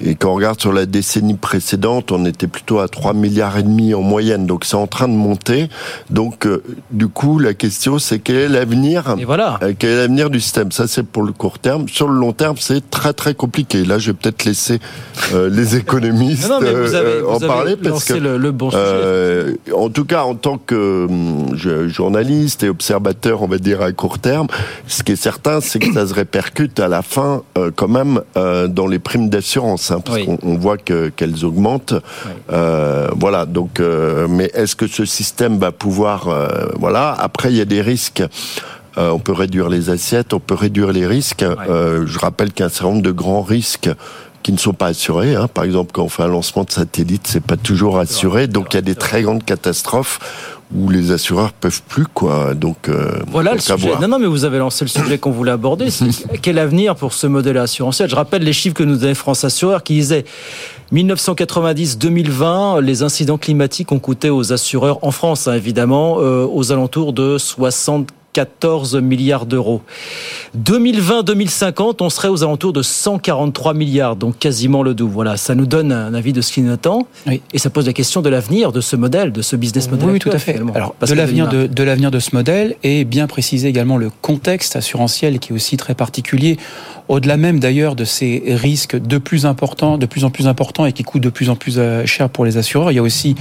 [0.04, 3.62] Et quand on regarde sur la décennie précédente, on était plutôt à 3 milliards et
[3.62, 4.44] demi en moyenne.
[4.44, 5.70] Donc c'est en train de monter.
[6.10, 9.58] Donc euh, du coup, la question, c'est quel est l'avenir voilà.
[9.78, 10.70] Quel est l'avenir du système?
[10.72, 11.88] Ça, c'est pour le court terme.
[11.88, 13.84] Sur le long terme, c'est très très compliqué.
[13.84, 14.80] Là, je vais peut-être laisser
[15.32, 18.70] euh, les économistes non, non, vous avez, euh, en parler parce que, le, le bon
[18.74, 23.92] euh, en tout cas, en tant que euh, journaliste et observateur, on va dire à
[23.92, 24.46] court terme,
[24.86, 28.20] ce qui est certain, c'est que ça se répercute à la fin, euh, quand même,
[28.34, 30.26] dans les primes d'assurance, hein, parce oui.
[30.26, 31.94] qu'on on voit que qu'elles augmentent.
[32.26, 32.54] Oui.
[33.16, 33.46] voilà.
[33.46, 33.80] Donc,
[34.28, 36.28] mais est-ce que ce système va pouvoir,
[36.78, 38.22] voilà Après, il y a des risques.
[38.98, 41.44] Euh, on peut réduire les assiettes, on peut réduire les risques.
[41.46, 41.70] Ouais.
[41.70, 43.90] Euh, je rappelle qu'un certain nombre de grands risques
[44.42, 45.34] qui ne sont pas assurés.
[45.34, 45.48] Hein.
[45.48, 48.48] Par exemple, quand on fait un lancement de satellite, c'est pas toujours assuré.
[48.48, 50.18] Donc il y a des très grandes catastrophes
[50.74, 52.54] où les assureurs peuvent plus quoi.
[52.54, 53.92] Donc euh, voilà le sujet.
[54.00, 55.88] Non non mais vous avez lancé le sujet qu'on voulait aborder.
[56.42, 58.08] quel avenir pour ce modèle assurantiel?
[58.08, 60.24] Je rappelle les chiffres que nous donnait France Assureur qui disaient
[60.92, 67.12] 1990-2020, les incidents climatiques ont coûté aux assureurs en France, hein, évidemment, euh, aux alentours
[67.14, 69.82] de 60 14 milliards d'euros.
[70.58, 75.12] 2020-2050, on serait aux alentours de 143 milliards, donc quasiment le double.
[75.12, 77.06] Voilà, ça nous donne un avis de ce qui nous attend.
[77.26, 80.08] Et ça pose la question de l'avenir de ce modèle, de ce business model.
[80.10, 80.60] Oui, tout à fait.
[80.74, 84.76] Alors, de l'avenir de, de l'avenir de ce modèle et bien préciser également le contexte
[84.76, 86.58] assurantiel qui est aussi très particulier
[87.08, 90.92] au-delà même d'ailleurs de ces risques de plus importants, de plus en plus importants et
[90.92, 93.34] qui coûtent de plus en plus euh, cher pour les assureurs, il y a aussi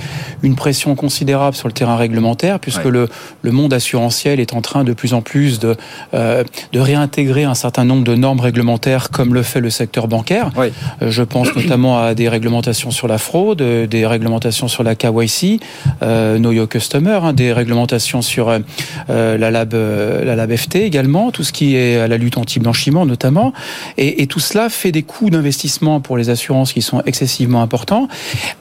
[0.44, 3.08] une pression considérable sur le terrain réglementaire puisque le,
[3.42, 5.76] le monde assurantiel est en train de plus en plus de,
[6.14, 10.52] euh, de réintégrer un certain nombre de normes réglementaires comme le fait le secteur bancaire.
[10.58, 10.70] Euh,
[11.02, 15.60] je pense notamment à des réglementations sur la fraude, des réglementations sur la KYC,
[16.04, 21.32] euh, Know Your Customer, hein, des réglementations sur euh, la lab la lab FT également,
[21.32, 23.54] tout ce qui est à la lutte anti-blanchiment notamment.
[23.98, 28.08] Et, tout cela fait des coûts d'investissement pour les assurances qui sont excessivement importants.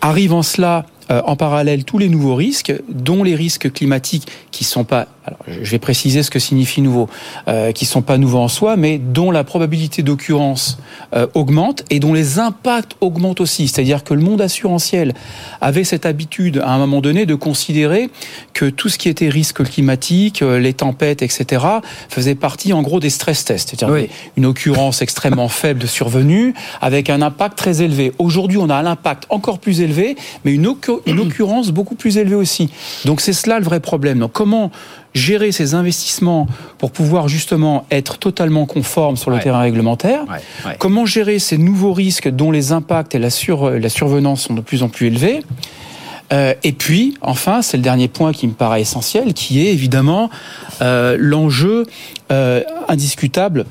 [0.00, 4.84] Arrivant cela euh, en parallèle tous les nouveaux risques, dont les risques climatiques qui sont
[4.84, 7.08] pas, alors je vais préciser ce que signifie nouveau,
[7.48, 10.78] euh, qui sont pas nouveaux en soi, mais dont la probabilité d'occurrence
[11.14, 13.68] euh, augmente et dont les impacts augmentent aussi.
[13.68, 15.14] C'est-à-dire que le monde assurantiel
[15.60, 18.10] avait cette habitude à un moment donné de considérer
[18.54, 21.64] que tout ce qui était risque climatique, les tempêtes, etc.,
[22.08, 27.10] faisait partie en gros des stress tests, c'est-à-dire une occurrence extrêmement faible de survenue avec
[27.10, 28.12] un impact très élevé.
[28.18, 30.66] Aujourd'hui, on a un impact encore plus élevé, mais une,
[31.06, 32.70] une occurrence beaucoup plus élevée aussi.
[33.04, 34.18] Donc c'est cela le vrai problème.
[34.18, 34.70] Donc comment
[35.14, 36.46] gérer ces investissements
[36.78, 40.24] pour pouvoir justement être totalement conforme sur le terrain réglementaire?
[40.78, 44.60] Comment gérer ces nouveaux risques dont les impacts et la, sur, la survenance sont de
[44.60, 45.42] plus en plus élevés?
[46.32, 50.30] Euh, et puis, enfin, c'est le dernier point qui me paraît essentiel, qui est évidemment
[50.80, 51.86] euh, l'enjeu
[52.30, 53.66] euh, indiscutable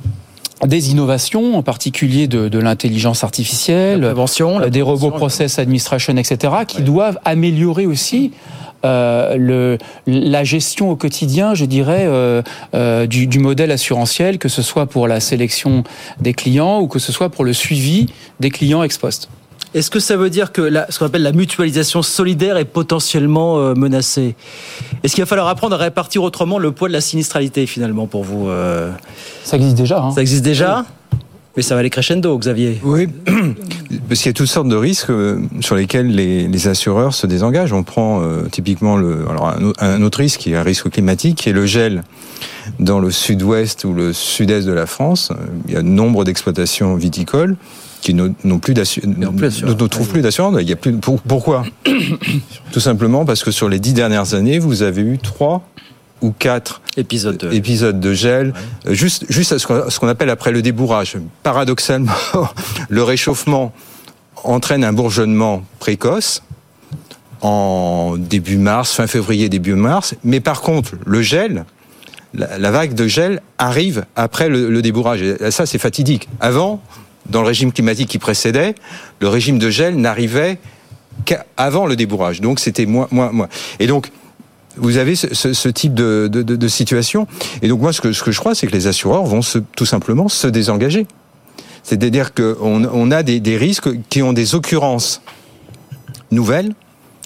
[0.65, 6.81] des innovations, en particulier de, de l'intelligence artificielle, la des robots process administration, etc., qui
[6.81, 8.31] doivent améliorer aussi
[8.85, 12.41] euh, le, la gestion au quotidien, je dirais, euh,
[12.73, 15.83] euh, du, du, modèle assurantiel, que ce soit pour la sélection
[16.21, 18.07] des clients ou que ce soit pour le suivi
[18.39, 19.29] des clients ex post.
[19.75, 23.59] Est-ce que ça veut dire que la, ce qu'on appelle la mutualisation solidaire est potentiellement
[23.59, 24.35] euh, menacée?
[25.03, 28.23] Est-ce qu'il va falloir apprendre à répartir autrement le poids de la sinistralité finalement pour
[28.23, 28.91] vous euh?
[29.43, 30.01] Ça existe déjà.
[30.01, 30.11] Hein.
[30.11, 30.85] Ça existe déjà?
[31.55, 32.79] Mais ça va aller crescendo, Xavier.
[32.83, 33.07] Oui,
[34.07, 37.27] parce qu'il y a toutes sortes de risques euh, sur lesquels les, les assureurs se
[37.27, 37.73] désengagent.
[37.73, 41.49] On prend euh, typiquement le, alors un, autre risque qui est un risque climatique, qui
[41.49, 42.03] est le gel
[42.79, 45.31] dans le sud-ouest ou le sud-est de la France.
[45.67, 47.55] Il y a nombre d'exploitations viticoles
[48.01, 50.55] qui n'ont plus d'assurance, ne trouvent plus d'assurance.
[50.61, 50.93] Il y a plus.
[50.93, 51.65] Pourquoi?
[52.71, 55.63] Tout simplement parce que sur les dix dernières années, vous avez eu trois
[56.21, 58.53] ou quatre épisodes de, épisodes de gel,
[58.85, 61.17] euh, juste, juste ce qu'on appelle après le débourrage.
[61.43, 62.11] Paradoxalement,
[62.89, 63.73] le réchauffement
[64.43, 66.43] entraîne un bourgeonnement précoce
[67.41, 71.65] en début mars, fin février, début mars, mais par contre, le gel,
[72.33, 75.21] la, vague de gel arrive après le, le débourrage.
[75.21, 76.27] Et ça, c'est fatidique.
[76.41, 76.81] Avant,
[77.27, 78.75] dans le régime climatique qui précédait,
[79.19, 80.57] le régime de gel n'arrivait
[81.25, 82.41] qu'avant le débourrage.
[82.41, 83.49] Donc c'était moins, moins, moins.
[83.79, 84.11] Et donc,
[84.79, 87.27] vous avez ce, ce, type de, de, de, situation.
[87.61, 89.59] Et donc moi, ce que, ce que je crois, c'est que les assureurs vont se,
[89.59, 91.05] tout simplement se désengager.
[91.83, 95.21] C'est-à-dire qu'on on a des, des risques qui ont des occurrences
[96.31, 96.73] nouvelles,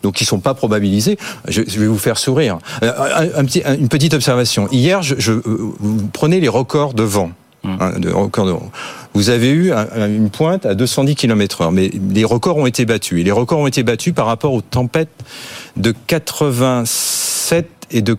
[0.03, 1.17] donc qui sont pas probabilisés.
[1.47, 2.59] Je, vais vous faire sourire.
[2.83, 4.67] Euh, un, petit, une petite observation.
[4.71, 7.31] Hier, je, je, vous prenez les records de vent.
[7.63, 7.75] Mmh.
[7.79, 8.71] Hein, de records de vent.
[9.13, 13.21] Vous avez eu une pointe à 210 km/h, mais les records ont été battus.
[13.21, 15.23] Et les records ont été battus par rapport aux tempêtes
[15.77, 15.93] de
[17.43, 18.17] 87 et de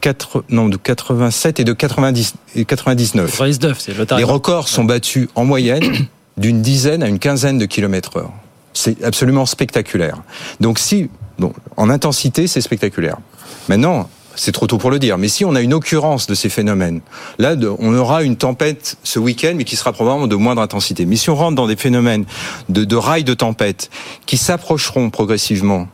[0.00, 2.34] 4, non, de 87 et de 90,
[2.66, 3.30] 99.
[3.30, 6.06] 99, c'est le Les records sont battus en moyenne
[6.36, 8.32] d'une dizaine à une quinzaine de kilomètres heure.
[8.72, 10.22] C'est absolument spectaculaire.
[10.60, 13.16] Donc si, bon, en intensité, c'est spectaculaire.
[13.68, 16.50] Maintenant, c'est trop tôt pour le dire, mais si on a une occurrence de ces
[16.50, 17.00] phénomènes,
[17.38, 21.04] là, on aura une tempête ce week-end, mais qui sera probablement de moindre intensité.
[21.04, 22.26] Mais si on rentre dans des phénomènes
[22.68, 23.90] de, de rails de tempête
[24.26, 25.88] qui s'approcheront progressivement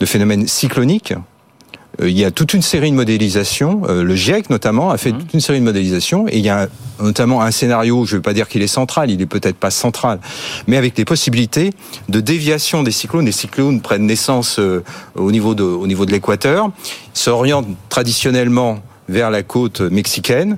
[0.00, 1.14] de phénomènes cycloniques,
[2.00, 3.82] il y a toute une série de modélisations.
[3.88, 5.18] Euh, le GIEC notamment a fait mmh.
[5.18, 6.68] toute une série de modélisations et il y a
[7.00, 8.06] notamment un scénario.
[8.06, 10.18] Je ne veux pas dire qu'il est central, il est peut-être pas central,
[10.66, 11.70] mais avec des possibilités
[12.08, 13.26] de déviation des cyclones.
[13.26, 14.82] Les cyclones prennent naissance euh,
[15.14, 16.70] au niveau de au niveau de l'équateur,
[17.12, 20.52] s'orientent traditionnellement vers la côte mexicaine.
[20.52, 20.56] Et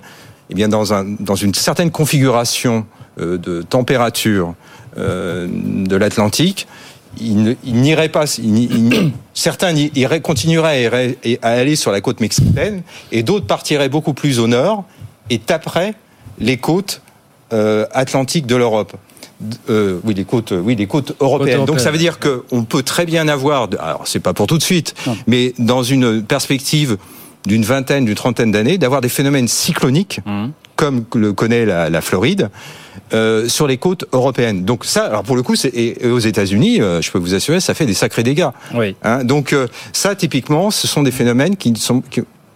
[0.50, 4.54] eh bien dans un dans une certaine configuration de température
[4.96, 6.66] de l'Atlantique,
[7.20, 8.24] ils n'iraient pas,
[9.34, 14.46] certains iraient, continueraient à aller sur la côte mexicaine et d'autres partiraient beaucoup plus au
[14.46, 14.84] nord
[15.30, 15.94] et taperaient
[16.38, 17.02] les côtes
[17.52, 18.96] euh, atlantiques de l'Europe.
[19.68, 21.64] Euh, oui, les côtes, oui, les côtes européennes.
[21.64, 24.62] Donc ça veut dire qu'on peut très bien avoir, alors c'est pas pour tout de
[24.62, 24.94] suite,
[25.26, 26.96] mais dans une perspective
[27.46, 30.46] d'une vingtaine, d'une trentaine d'années, d'avoir des phénomènes cycloniques, mmh.
[30.76, 32.48] comme le connaît la, Floride,
[33.12, 34.64] euh, sur les côtes européennes.
[34.64, 37.74] Donc ça, alors pour le coup, et, aux États-Unis, euh, je peux vous assurer, ça
[37.74, 38.48] fait des sacrés dégâts.
[38.74, 38.96] Oui.
[39.02, 42.02] Hein, donc euh, ça, typiquement, ce sont des phénomènes qui sont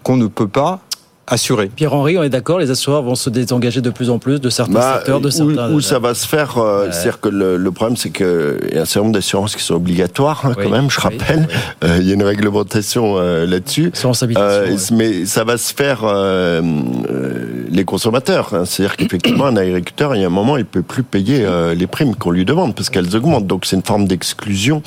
[0.03, 0.81] qu'on ne peut pas
[1.29, 1.71] assuré.
[1.75, 4.73] Pierre-Henri, on est d'accord, les assureurs vont se désengager de plus en plus de certains
[4.73, 5.71] bah, secteurs, de certains...
[5.71, 8.85] Où, ça va se faire, euh, c'est-à-dire que le, problème, c'est qu'il y a un
[8.85, 11.47] certain nombre d'assurances qui sont obligatoires, hein, quand même, je rappelle.
[11.85, 13.93] Euh, il y a une réglementation euh, là-dessus.
[14.93, 16.01] Mais ça va se faire
[17.71, 18.55] les consommateurs.
[18.55, 18.65] Hein.
[18.65, 22.15] C'est-à-dire qu'effectivement, un agriculteur, il y a un moment, il peut plus payer les primes
[22.15, 23.47] qu'on lui demande parce qu'elles augmentent.
[23.47, 24.83] Donc c'est une forme d'exclusion.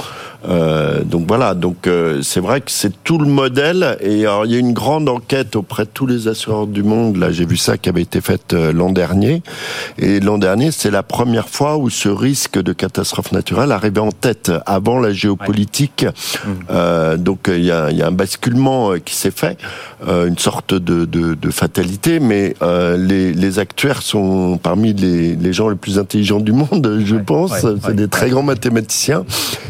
[0.47, 1.87] donc voilà, donc
[2.21, 3.97] c'est vrai que c'est tout le modèle.
[4.01, 7.17] Et alors, il y a une grande enquête auprès de tous les assureurs du monde,
[7.17, 9.41] là j'ai vu ça qui avait été fait euh, l'an dernier.
[9.97, 14.11] Et l'an dernier, c'est la première fois où ce risque de catastrophe naturelle arrivait en
[14.11, 16.05] tête avant la géopolitique.
[16.69, 19.57] Euh, donc il y a, y a, un basculement euh, qui s'est fait,
[20.07, 25.35] euh, une sorte de, de, de fatalité, mais euh, les, les, actuaires sont parmi les,
[25.35, 27.53] les, gens les plus intelligents du monde, je pense.
[27.59, 29.25] c'est des très grands mathématiciens.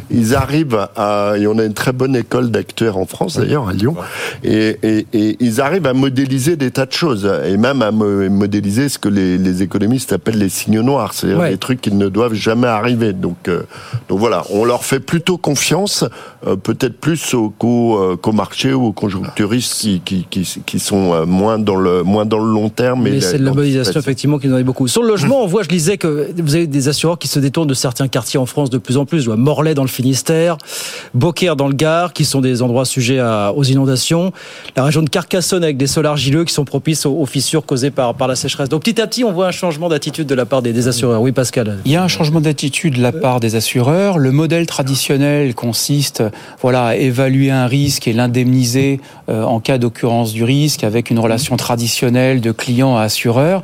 [0.10, 3.74] Ils arrivent à, et on a une très bonne école d'actuaires en France d'ailleurs, à
[3.74, 3.96] Lyon,
[4.44, 8.90] et, et, et ils arrivent à modéliser des tas de choses et même à modéliser
[8.90, 12.68] ce que les, économistes appellent les signaux noirs, c'est-à-dire des trucs qui ne doivent jamais
[12.68, 13.14] arriver.
[13.14, 13.64] Donc, euh,
[14.10, 16.06] donc voilà, on leur fait plutôt confiance,
[16.48, 20.26] euh, peut-être plus aux euh, qu'au marché ou aux conjoncturistes qui, qui,
[20.66, 23.04] qui, sont moins dans le moins dans le long terme.
[23.04, 24.88] Mais c'est la modélisation effectivement qui en beaucoup.
[24.88, 27.68] Sur le logement, on voit, je lisais que vous avez des assureurs qui se détournent
[27.68, 29.22] de certains quartiers en France de plus en plus.
[29.22, 30.58] Je vois Morlaix dans le Finistère,
[31.14, 34.32] Beaucaire dans le Gard, qui sont des endroits sujets à, aux inondations.
[34.76, 35.88] La région de Carcassonne avec des
[36.46, 38.70] qui sont propices aux, fissures causées par, par la sécheresse.
[38.70, 41.22] Donc petit à petit, on voit un changement d'attitude de la part des, assureurs.
[41.22, 41.80] Oui, Pascal.
[41.86, 44.18] Il y a un changement d'attitude de la part des assureurs.
[44.18, 46.24] Le modèle traditionnel consiste
[46.62, 49.00] voilà, à évaluer un risque et l'indemniser
[49.30, 53.64] euh, en cas d'occurrence du risque avec une relation traditionnelle de client à assureur.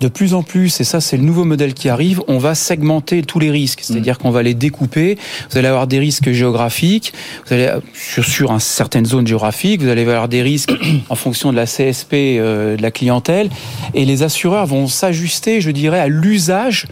[0.00, 3.22] De plus en plus, et ça c'est le nouveau modèle qui arrive, on va segmenter
[3.22, 5.18] tous les risques, c'est-à-dire qu'on va les découper.
[5.50, 7.12] Vous allez avoir des risques géographiques,
[7.46, 10.72] vous allez sur, sur une certaine zone géographique, vous allez avoir des risques
[11.08, 13.50] en fonction de la CSP euh, de la clientèle.
[13.94, 16.86] Et les assureurs vont s'ajuster, je dirais, à l'usage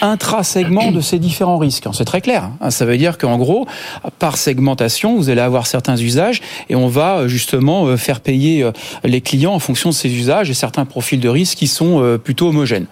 [0.00, 1.86] intra-segment de ces différents risques.
[1.92, 2.50] C'est très clair.
[2.60, 2.70] Hein.
[2.70, 3.66] Ça veut dire qu'en gros,
[4.18, 8.62] par segmentation, vous allez avoir certains usages et on va euh, justement euh, faire payer
[8.62, 8.72] euh,
[9.04, 12.48] les clients en fonction de ces usages et certains profils de risque qui sont plutôt
[12.48, 12.86] homogènes.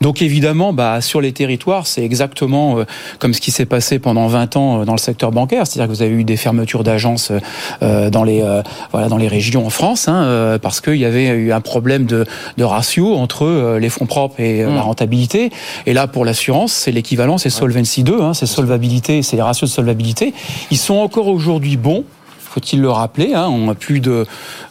[0.00, 2.78] Donc évidemment, bah, sur les territoires, c'est exactement
[3.18, 5.66] comme ce qui s'est passé pendant 20 ans dans le secteur bancaire.
[5.66, 7.32] C'est-à-dire que vous avez eu des fermetures d'agences
[7.80, 8.44] dans les
[8.92, 12.24] voilà dans les régions en France, hein, parce qu'il y avait eu un problème de,
[12.56, 14.78] de ratio entre les fonds propres et la mmh.
[14.78, 15.50] rentabilité.
[15.86, 16.34] Et là, pour la
[16.66, 20.34] c'est l'équivalent, c'est Solvency 2, hein, c'est solvabilité, c'est les ratios de solvabilité.
[20.70, 22.04] Ils sont encore aujourd'hui bons,
[22.38, 23.34] faut-il le rappeler.
[23.34, 24.26] Hein, on a plus de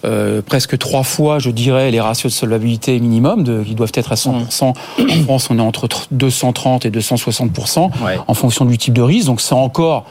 [0.05, 4.11] euh, presque trois fois, je dirais, les ratios de solvabilité minimum, de, qui doivent être
[4.11, 4.63] à 100%.
[4.63, 4.75] En
[5.23, 7.91] France, on est entre 230 et 260%
[8.27, 9.27] en fonction du type de risque.
[9.27, 10.05] Donc c'est encore,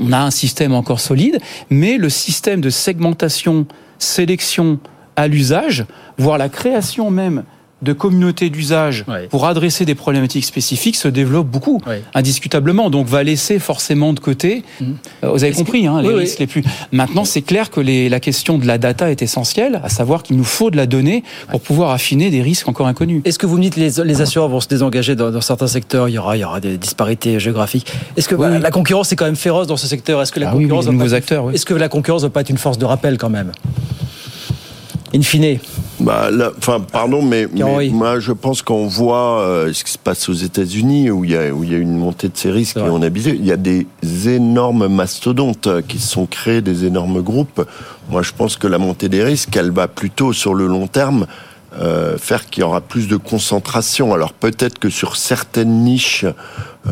[0.00, 3.66] on a un système encore solide, mais le système de segmentation,
[3.98, 4.78] sélection
[5.16, 5.84] à l'usage,
[6.16, 7.44] voire la création même
[7.82, 11.80] de communautés d'usage pour adresser des problématiques spécifiques se développe beaucoup,
[12.14, 12.90] indiscutablement.
[12.90, 14.62] Donc, va laisser forcément de côté.
[14.80, 14.96] Mhm.
[15.24, 16.62] Euh, vous avez compris, hein, les risques les plus.
[16.92, 20.36] Maintenant, c'est clair que les, la question de la data est essentielle, à savoir qu'il
[20.36, 23.22] nous faut de la donnée pour pouvoir affiner des risques encore inconnus.
[23.24, 26.12] Est-ce que vous me dites les, les assureurs vont se désengager dans, certains secteurs Il
[26.14, 27.92] y aura, il y aura des disparités géographiques.
[28.16, 30.20] Est-ce que bah, la concurrence est quand même féroce dans ce secteur?
[30.22, 32.78] Est-ce que la ah concurrence, est-ce que la concurrence ne va pas être une force
[32.78, 33.52] de rappel quand même?
[35.14, 35.58] In fine.
[36.00, 37.46] Bah, enfin, pardon, mais,
[37.90, 41.36] moi, je pense qu'on voit euh, ce qui se passe aux États-Unis, où il y
[41.36, 43.30] a où il y a une montée de ces risques qui ont habité.
[43.30, 43.86] Il y a des
[44.26, 47.66] énormes mastodontes euh, qui se sont créés, des énormes groupes.
[48.10, 51.26] Moi, je pense que la montée des risques, elle va plutôt sur le long terme
[51.80, 54.14] euh, faire qu'il y aura plus de concentration.
[54.14, 56.24] Alors peut-être que sur certaines niches,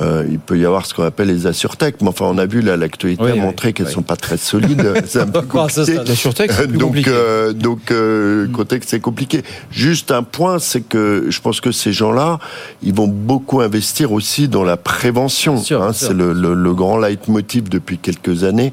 [0.00, 2.60] euh, il peut y avoir ce qu'on appelle les assurtech, mais enfin on a vu
[2.60, 4.94] là l'actualité a montré qu'elles ne sont pas très solides.
[5.06, 6.66] c'est un peu compliqué.
[6.66, 9.42] donc euh, donc euh, contexte c'est compliqué.
[9.70, 12.38] Juste un point, c'est que je pense que ces gens-là,
[12.82, 15.56] ils vont beaucoup investir aussi dans la prévention.
[15.70, 18.72] Hein, c'est le, le, le, grand leitmotiv depuis quelques années.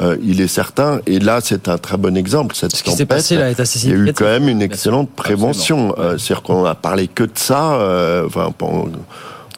[0.00, 1.00] Euh, il est certain.
[1.06, 2.54] Et là, c'est un très bon exemple.
[2.54, 4.62] Cette Ce qui s'est passé là est assez Il y a eu quand même une
[4.62, 5.94] excellente prévention.
[5.98, 7.74] Euh, c'est-à-dire qu'on a parlé que de ça.
[7.74, 8.52] Euh, enfin,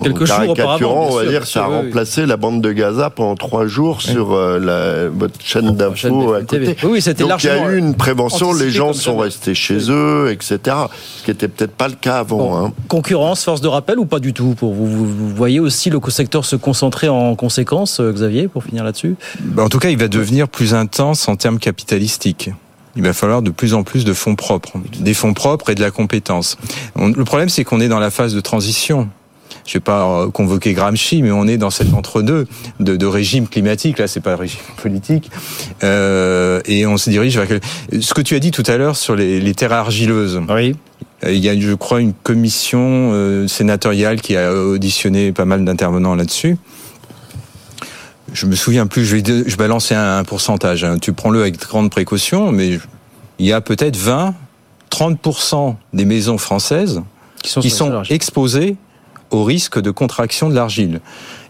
[0.04, 1.84] Jours caricaturant, on va sûr, dire, ça a oui, oui.
[1.86, 6.40] remplacé la bande de Gaza pendant trois jours sur euh, la, votre chaîne d'infos à
[6.40, 6.58] côté.
[6.58, 6.76] TV.
[6.82, 9.78] Oui, oui, c'était Donc il y a eu une prévention, les gens sont restés chez
[9.90, 10.76] eux, etc.
[11.18, 12.58] Ce qui était peut-être pas le cas avant.
[12.66, 12.72] hein.
[12.88, 16.44] Concurrence, force de rappel ou pas du tout pour vous, vous, voyez aussi le secteur
[16.44, 19.16] se concentrer en conséquence, euh, Xavier, pour finir là-dessus?
[19.40, 22.50] Bah, En tout cas, il va devenir plus intense en termes capitalistiques.
[22.96, 25.80] Il va falloir de plus en plus de fonds propres, des fonds propres et de
[25.82, 26.56] la compétence.
[26.94, 29.08] On- le problème, c'est qu'on est dans la phase de transition.
[29.66, 32.46] Je vais pas euh, convoquer Gramsci, mais on est dans cet entre-deux
[32.80, 33.98] de, de régime climatique.
[33.98, 35.30] Là, c'est pas un régime politique,
[35.82, 37.60] euh, et on se dirige vers
[38.00, 40.40] ce que tu as dit tout à l'heure sur les, les terres argileuses.
[40.48, 40.76] Oui.
[41.26, 46.14] Il y a, je crois, une commission euh, sénatoriale qui a auditionné pas mal d'intervenants
[46.14, 46.58] là-dessus.
[48.32, 50.84] Je me souviens plus, je vais, je un, un pourcentage.
[50.84, 50.98] hein.
[51.00, 52.78] Tu prends-le avec grande précaution, mais
[53.38, 54.34] il y a peut-être 20,
[54.90, 57.02] 30% des maisons françaises
[57.42, 58.76] qui sont, qui exposées
[59.30, 61.00] au risque de contraction de l'argile.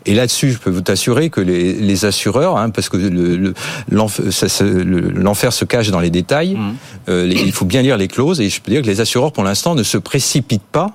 [0.09, 3.55] Et là-dessus, je peux vous t'assurer que les, les assureurs, hein, parce que le- le-
[3.91, 6.75] l'enfer se cache dans les détails, Mmh.
[7.09, 9.33] euh, les- il faut bien lire les clauses, et je peux dire que les assureurs,
[9.33, 10.93] pour l'instant, ne se précipitent pas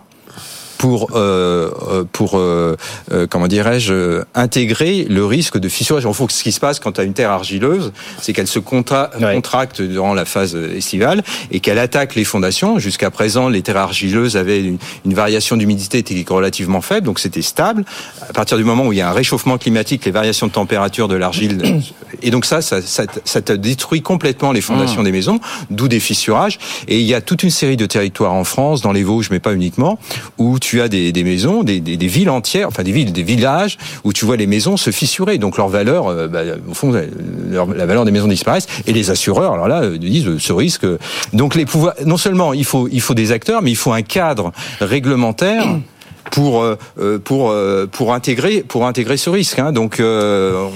[0.82, 2.76] pour euh, euh, pour euh,
[3.12, 6.08] euh, comment dirais-je euh, intégrer le risque de fissurage.
[6.08, 7.92] En fait, ce qui se passe quand tu as une terre argileuse,
[8.22, 12.80] c'est qu'elle se contra- contracte durant la phase estivale et qu'elle attaque les fondations.
[12.80, 17.44] Jusqu'à présent, les terres argileuses avaient une, une variation d'humidité était relativement faible, donc c'était
[17.44, 17.86] stable.
[18.28, 21.08] À partir du moment où il y a un réchauffement climatique, les variations de température
[21.08, 21.82] de l'argile
[22.24, 25.06] et donc ça, ça, ça, ça te détruit complètement les fondations Mmh.
[25.06, 25.40] des maisons,
[25.70, 26.58] d'où des fissurages.
[26.88, 29.40] Et il y a toute une série de territoires en France, dans les Vosges, mais
[29.40, 30.00] pas uniquement,
[30.38, 33.78] où tu as des, des maisons, des, des, villes entières, enfin des villes, des villages,
[34.06, 35.40] où tu vois les maisons se fissurer.
[35.40, 36.94] Donc leur valeur, euh, bah, au fond,
[37.50, 38.68] leur- la valeur des maisons disparaissent.
[38.88, 40.86] Et les assureurs, alors là, euh, disent euh, ce risque.
[41.34, 44.04] Donc les pouvoirs, non seulement il faut, il faut des acteurs, mais il faut un
[44.04, 45.66] cadre réglementaire
[46.32, 49.58] pour euh, euh, pour euh, pour intégrer pour intégrer ce risque.
[49.58, 49.72] hein.
[49.72, 50.68] Donc euh,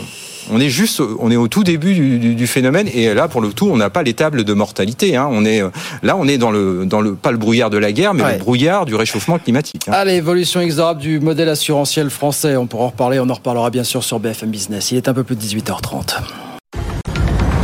[0.51, 3.41] on est juste, on est au tout début du, du- du phénomène et là pour
[3.41, 5.15] le tout, on n'a pas les tables de mortalité.
[5.15, 5.27] hein.
[5.31, 5.69] On est euh,
[6.03, 8.33] là, on est dans le dans le pas le brouillard de la guerre, mais Ouais.
[8.33, 9.83] le brouillard du réchauffement climatique.
[9.87, 9.91] hein.
[9.93, 12.55] Allez, évolution inexorable du modèle assurantiel français.
[12.57, 13.19] On pourra en reparler.
[13.19, 14.91] On en reparlera bien sûr sur BFM Business.
[14.91, 16.15] Il est un peu plus de 18h30.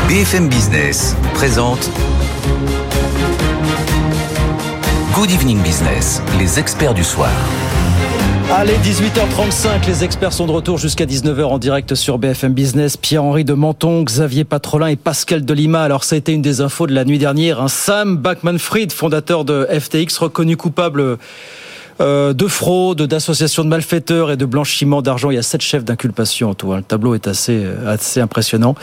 [0.08, 1.90] BFM Business présente
[5.16, 7.30] Good Evening Business, les experts du soir.
[8.54, 12.98] Allez, 18h35, les experts sont de retour jusqu'à 19h en direct sur BFM Business.
[12.98, 15.84] Pierre-Henri de Menton, Xavier Patrolin et Pascal Delima.
[15.84, 17.62] Alors, ça a été une des infos de la nuit dernière.
[17.62, 21.18] Un Sam Backman-Fried, fondateur de FTX, reconnu coupable
[22.02, 25.32] euh, de fraude, d'association de malfaiteurs et de blanchiment d'argent.
[25.32, 26.74] Il y a sept chefs d'inculpation en tout.
[26.74, 26.78] hein.
[26.78, 28.76] Le tableau est assez, euh, assez impressionnant.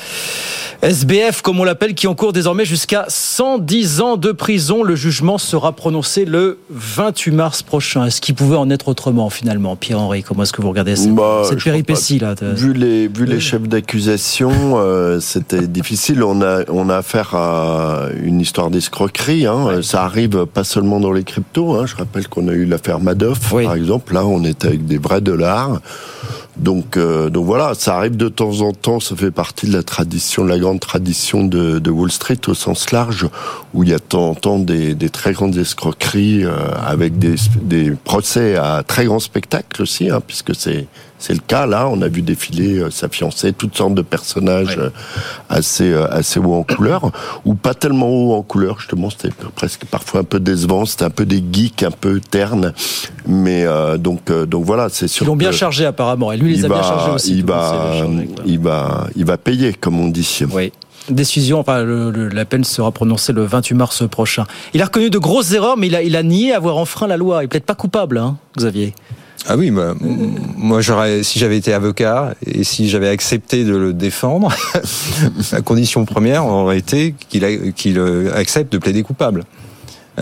[0.83, 4.83] SBF, comme on l'appelle, qui encourt désormais jusqu'à 110 ans de prison.
[4.83, 8.07] Le jugement sera prononcé le 28 mars prochain.
[8.07, 9.75] Est-ce qu'il pouvait en être autrement finalement?
[9.77, 13.41] Pierre-Henri, comment est-ce que vous regardez cette, Bah, cette péripétie là Vu les, vu les
[13.41, 16.23] chefs d'accusation, euh, c'était difficile.
[16.23, 19.47] On a, on a affaire à une histoire d'escroquerie.
[19.47, 19.81] Hein.
[19.83, 21.75] Ça arrive pas seulement dans les cryptos.
[21.75, 21.87] Hein.
[21.87, 24.13] Je rappelle qu'on a eu l'affaire Madoff, par exemple.
[24.13, 25.81] Là, on était avec des vrais dollars.
[26.59, 29.01] Donc, euh, donc voilà, ça arrive de temps en temps.
[29.01, 32.55] Ça fait partie de la tradition, de la grande tradition de, de Wall Street au
[32.55, 33.29] sens large,
[33.73, 36.53] où il y a de temps en temps des, des très grandes escroqueries euh,
[36.85, 40.87] avec des, des procès à très grand spectacle aussi, hein, puisque c'est
[41.19, 41.89] c'est le cas là.
[41.89, 44.91] On a vu défiler euh, sa fiancée, toutes sortes de personnages euh,
[45.49, 47.11] assez euh, assez haut en couleur,
[47.45, 48.79] ou pas tellement haut en couleur.
[48.79, 50.85] Justement, c'était presque parfois un peu décevant.
[50.87, 52.73] C'était un peu des geeks, un peu ternes.
[53.27, 55.25] Mais euh, donc donc voilà, c'est sûr.
[55.25, 56.33] Ils l'ont bien chargé apparemment.
[56.33, 57.37] Et lui, il les a il bien va, chargés aussi.
[57.39, 57.93] il va,
[58.47, 60.41] il va, il va payer, comme on dit.
[60.53, 60.73] Oui.
[61.11, 64.45] Décision, enfin, le- le- la peine sera prononcée le 28 mars prochain.
[64.75, 67.17] Il a reconnu de grosses erreurs, mais il a, il a nié avoir enfreint la
[67.17, 67.43] loi.
[67.45, 68.95] Il peut-être pas coupable, hein, Xavier.
[69.47, 69.95] Ah oui, moi,
[70.57, 74.55] moi j'aurais, si j'avais été avocat et si j'avais accepté de le défendre,
[75.53, 77.45] la condition première aurait été qu'il
[77.99, 79.45] euh, accepte de plaider coupable.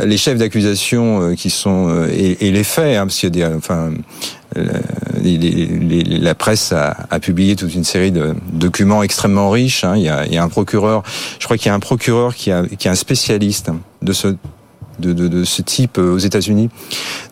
[0.04, 3.48] Les chefs d'accusation euh, qui sont euh, et, les faits, hein, parce qu'il y a
[3.48, 3.92] des, enfin,
[4.54, 9.84] la presse a, publié toute une série de documents extrêmement riches.
[9.84, 9.94] hein.
[9.96, 11.02] Il, y a, un procureur,
[11.38, 13.70] je crois qu'il y a un procureur qui est un spécialiste
[14.02, 14.36] de ce
[14.98, 16.70] de, de, de ce type euh, aux États-Unis,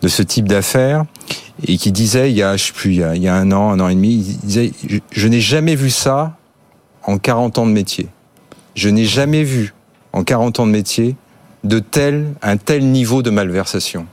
[0.01, 1.05] de ce type d'affaires,
[1.67, 3.35] et qui disait il y a, je sais plus, il y a, il y a
[3.35, 6.35] un an, un an et demi, il disait je, je n'ai jamais vu ça
[7.03, 8.07] en 40 ans de métier.
[8.75, 9.73] Je n'ai jamais vu
[10.13, 11.15] en 40 ans de métier
[11.63, 14.05] de tel un tel niveau de malversation.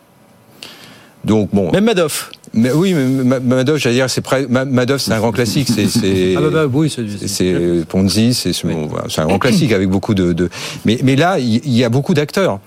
[1.25, 1.71] Donc bon.
[1.73, 2.31] Même Madoff.
[2.55, 5.69] Mais oui, mais Ma- Madoff, j'allais dire, c'est Madoff, c'est un grand classique.
[5.69, 10.15] C'est, Ah bah, bah, oui, c'est- c'est Ponzi, c'est, bon, un grand classique avec beaucoup
[10.15, 10.33] de.
[10.33, 10.51] de...
[10.85, 12.59] Mais, mais là, il il y, a beaucoup d'acteurs.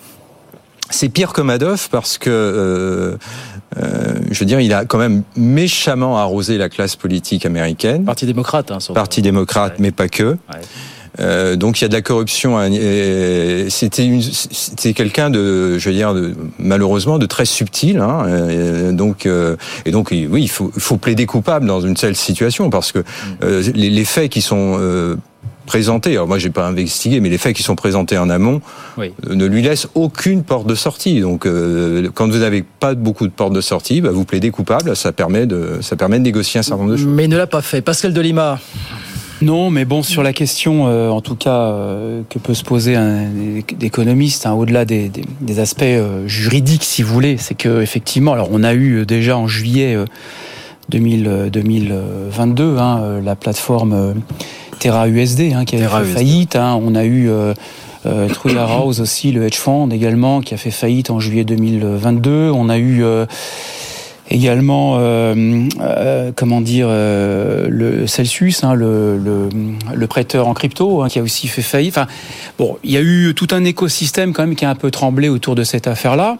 [0.89, 3.17] C'est pire que Madoff parce que euh,
[4.31, 8.05] je veux dire, il a quand même méchamment arrosé la classe politique américaine.
[8.05, 10.23] Parti démocrate, hein, Parti démocrate, mais pas que.
[10.23, 10.61] Ouais.
[11.19, 12.59] Euh, donc il y a de la corruption.
[13.69, 17.99] C'était c'était quelqu'un de, je veux dire, de, malheureusement de très subtil.
[17.99, 19.55] Hein, et donc euh,
[19.85, 23.03] et donc oui, il faut, faut plaider coupable dans une telle situation parce que
[23.43, 24.77] euh, les, les, faits qui sont
[25.65, 28.61] présentés, alors moi j'ai pas investigué, mais les faits qui sont présentés en amont
[28.97, 29.13] oui.
[29.29, 31.21] ne lui laissent aucune porte de sortie.
[31.21, 31.47] Donc
[32.13, 35.45] quand vous n'avez pas beaucoup de portes de sortie, bah, vous plaidez coupable, ça permet
[35.45, 37.07] de ça permet de négocier un certain nombre de choses.
[37.07, 37.81] Mais il ne l'a pas fait.
[37.81, 38.59] Pascal Delima.
[39.41, 42.95] Non, mais bon, sur la question, euh, en tout cas, euh, que peut se poser
[42.95, 43.27] un
[43.81, 48.31] économiste, hein, au-delà des, des, des, aspects euh, juridiques, si vous voulez, c'est que effectivement,
[48.31, 49.97] alors on a eu déjà en juillet
[50.89, 54.15] 2000, 2022 hein, la plateforme
[54.79, 56.55] Terra USD hein, qui a fait faillite.
[56.55, 57.53] Hein, on a eu euh,
[58.05, 62.51] House aussi, le hedge fund également, qui a fait faillite en juillet 2022.
[62.51, 63.03] On a eu
[64.29, 69.49] également euh, euh, comment dire euh, le Celsius hein, le, le,
[69.93, 72.07] le, prêteur en crypto hein, qui a aussi fait faillite enfin
[72.57, 75.29] bon il y a eu tout un écosystème quand même qui a un peu tremblé
[75.29, 76.37] autour de cette affaire là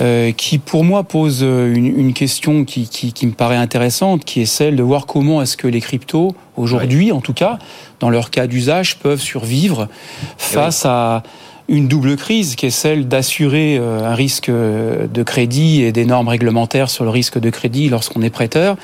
[0.00, 4.40] euh, qui pour moi pose une, une question qui, qui, qui, me paraît intéressante, qui
[4.42, 7.58] est celle de voir comment est-ce que les cryptos, aujourd'hui en tout cas,
[8.00, 9.88] dans leur cas d'usage, peuvent survivre
[10.36, 10.90] face oui.
[10.90, 11.22] à
[11.68, 16.88] une double crise qui est celle d'assurer un risque de crédit et des normes réglementaires
[16.88, 18.76] sur le risque de crédit lorsqu'on est prêteur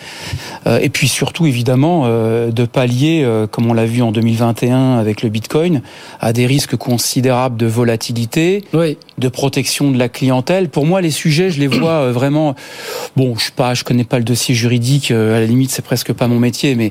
[0.66, 5.82] et puis surtout évidemment de pallier comme on l'a vu en 2021 avec le Bitcoin
[6.18, 8.98] à des risques considérables de volatilité oui.
[9.23, 10.68] De protection de la clientèle.
[10.68, 12.55] Pour moi les sujets je les vois vraiment
[13.16, 16.12] bon je sais pas je connais pas le dossier juridique à la limite c'est presque
[16.12, 16.91] pas mon métier mais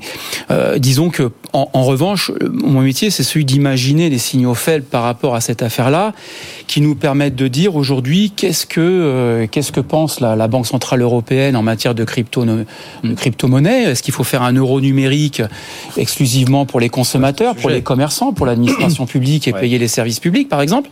[0.50, 5.04] euh, disons que en, en revanche mon métier c'est celui d'imaginer les signaux faibles par
[5.04, 6.14] rapport à cette affaire là
[6.68, 10.68] qui nous permettent de dire aujourd'hui qu'est-ce que euh, qu'est-ce que pense la, la, Banque
[10.68, 12.66] centrale européenne en matière de crypto de
[13.14, 13.84] crypto-monnaie?
[13.84, 15.42] Est-ce qu'il faut faire un euro numérique
[15.98, 19.60] exclusivement pour les consommateurs, pour les commerçants, pour l'administration publique et ouais.
[19.60, 20.90] payer les services publics par exemple?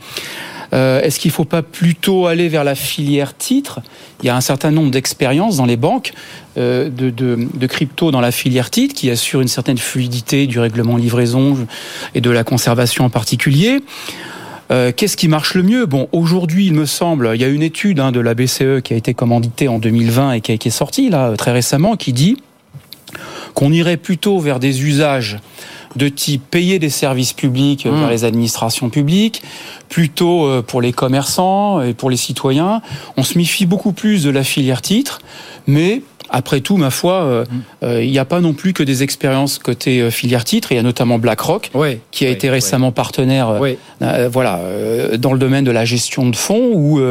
[0.73, 3.81] Euh, Est-ce qu'il ne faut pas plutôt aller vers la filière titre?
[4.21, 6.13] Il y a un certain nombre d'expériences dans les banques
[6.57, 11.67] euh, de, crypto dans la filière titre qui assure une certaine fluidité du règlement livraison
[12.13, 13.81] et de la conservation en particulier.
[14.71, 15.85] Euh, Qu'est-ce qui marche le mieux?
[15.85, 18.93] Bon, aujourd'hui, il me semble, il y a une étude hein, de la BCE qui
[18.93, 22.37] a été commanditée en 2020 et qui, a, qui est sortie très récemment, qui dit
[23.55, 25.39] qu'on irait plutôt vers des usages
[25.95, 27.99] de type payer des services publics mmh.
[27.99, 29.41] vers les administrations publiques,
[29.89, 32.81] plutôt euh, pour les commerçants et pour les citoyens.
[33.17, 35.19] On se méfie beaucoup plus de la filière titre,
[35.67, 37.45] mais après tout, ma foi, euh,
[37.83, 40.71] euh, il n'y a pas non plus que des expériences côté euh, filière titre.
[40.71, 41.71] Il y a notamment BlackRock,
[42.11, 43.59] qui a été récemment partenaire,
[44.31, 44.59] voilà,
[45.17, 47.01] dans le domaine de la gestion de fonds ou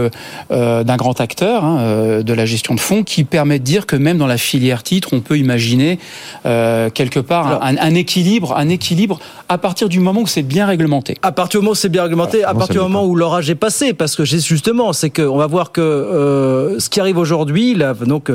[0.50, 4.18] d'un grand acteur hein, de la gestion de fonds, qui permet de dire que même
[4.18, 5.98] dans la filière titre, on peut imaginer
[6.44, 10.66] quelque part Alors, un, un, équilibre, un équilibre à partir du moment où c'est bien
[10.66, 11.16] réglementé.
[11.22, 13.54] À partir du moment où c'est bien réglementé, à partir du moment où l'orage est
[13.54, 18.30] passé, parce que justement, c'est qu'on va voir que ce qui arrive aujourd'hui, donc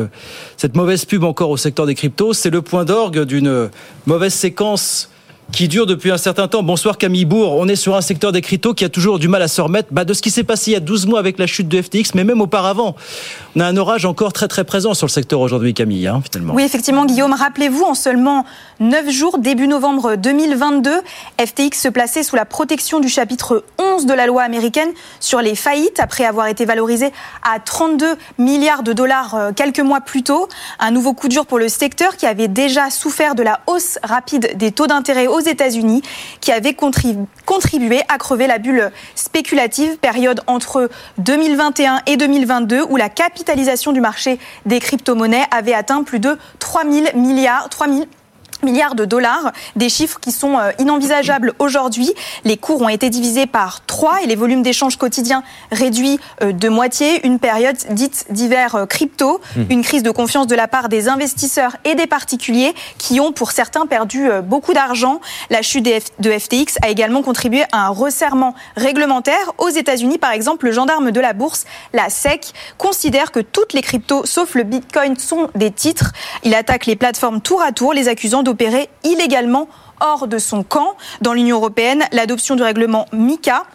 [0.57, 3.69] cette mauvaise pub encore au secteur des cryptos, c'est le point d'orgue d'une
[4.05, 5.09] mauvaise séquence
[5.52, 6.64] qui dure depuis un certain temps.
[6.64, 9.41] Bonsoir Camille Bourg, on est sur un secteur des cryptos qui a toujours du mal
[9.41, 11.38] à se remettre bah, de ce qui s'est passé il y a 12 mois avec
[11.38, 12.96] la chute de FTX, mais même auparavant.
[13.56, 16.54] On a un orage encore très très présent sur le secteur aujourd'hui Camille, hein, finalement.
[16.54, 18.46] Oui, effectivement Guillaume, rappelez-vous, en seulement
[18.80, 20.91] 9 jours, début novembre 2022,
[21.39, 24.89] FTX se plaçait sous la protection du chapitre 11 de la loi américaine
[25.20, 27.12] sur les faillites, après avoir été valorisé
[27.44, 30.48] à 32 milliards de dollars quelques mois plus tôt.
[30.80, 34.58] Un nouveau coup dur pour le secteur qui avait déjà souffert de la hausse rapide
[34.58, 36.01] des taux d'intérêt aux États-Unis,
[36.39, 43.09] qui avait contribué à crever la bulle spéculative, période entre 2021 et 2022, où la
[43.09, 48.05] capitalisation du marché des crypto-monnaies avait atteint plus de 3 000 milliards, 3 000
[48.64, 52.11] milliards de dollars, des chiffres qui sont inenvisageables aujourd'hui.
[52.43, 57.26] Les cours ont été divisés par trois et les volumes d'échanges quotidiens réduits de moitié.
[57.26, 59.61] Une période dite d'hiver crypto, mmh.
[59.70, 63.51] une crise de confiance de la part des investisseurs et des particuliers qui ont pour
[63.51, 65.20] certains perdu beaucoup d'argent.
[65.49, 65.84] La chute
[66.20, 69.53] de FTX a également contribué à un resserrement réglementaire.
[69.57, 73.82] Aux États-Unis, par exemple, le gendarme de la bourse, la SEC, considère que toutes les
[73.82, 76.11] cryptos, sauf le Bitcoin, sont des titres.
[76.43, 79.68] Il attaque les plateformes tour à tour, les accusant de opérer illégalement
[79.99, 80.95] hors de son camp.
[81.22, 83.66] Dans l'Union européenne, l'adoption du règlement MICA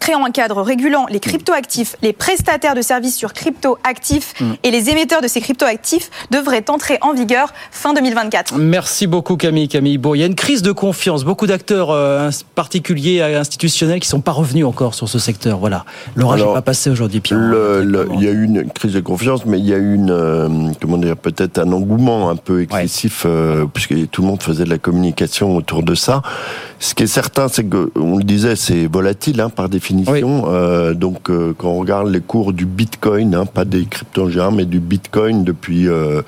[0.00, 4.52] créant un cadre régulant les cryptoactifs, les prestataires de services sur cryptoactifs Mm.
[4.64, 8.56] et les émetteurs de ces cryptoactifs devrait entrer en vigueur fin 2024.
[8.56, 9.68] Merci beaucoup Camille.
[9.68, 10.16] Camille Bourg.
[10.16, 11.24] Il y a une crise de confiance.
[11.24, 15.58] Beaucoup d'acteurs euh, particuliers et institutionnels qui sont pas revenus encore sur ce secteur.
[15.58, 15.84] Voilà.
[16.16, 17.38] L'orage n'est pas passé aujourd'hui, Pierre.
[17.82, 20.48] Il y a eu une crise de confiance, mais il y a eu une, euh,
[20.80, 24.70] comment dire, peut-être un engouement un peu excessif, euh, puisque tout le monde faisait de
[24.70, 26.22] la communication autour de ça.
[26.78, 29.89] Ce qui est certain, c'est que, on le disait, c'est volatile hein, par définition.
[29.92, 34.64] Euh, donc, euh, quand on regarde les cours du Bitcoin, hein, pas des général, mais
[34.64, 35.88] du Bitcoin depuis.
[35.88, 36.22] euh,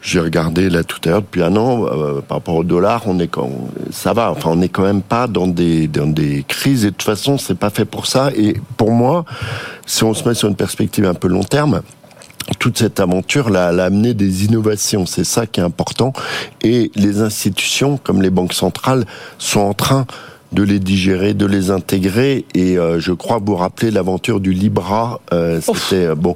[0.00, 1.84] j'ai regardé là tout à l'heure depuis un an
[2.28, 3.50] par rapport au dollar, on est quand
[3.90, 4.30] ça va.
[4.30, 7.36] Enfin, on n'est quand même pas dans des dans des crises et de toute façon,
[7.36, 8.30] c'est pas fait pour ça.
[8.36, 9.24] Et pour moi,
[9.86, 11.82] si on se met sur une perspective un peu long terme,
[12.60, 15.04] toute cette aventure là, elle a amené des innovations.
[15.04, 16.12] C'est ça qui est important.
[16.62, 19.04] Et les institutions, comme les banques centrales,
[19.38, 20.06] sont en train
[20.52, 22.44] de les digérer, de les intégrer.
[22.54, 25.20] Et euh, je crois vous rappeler l'aventure du Libra.
[25.32, 26.34] Euh, c'était euh, bon.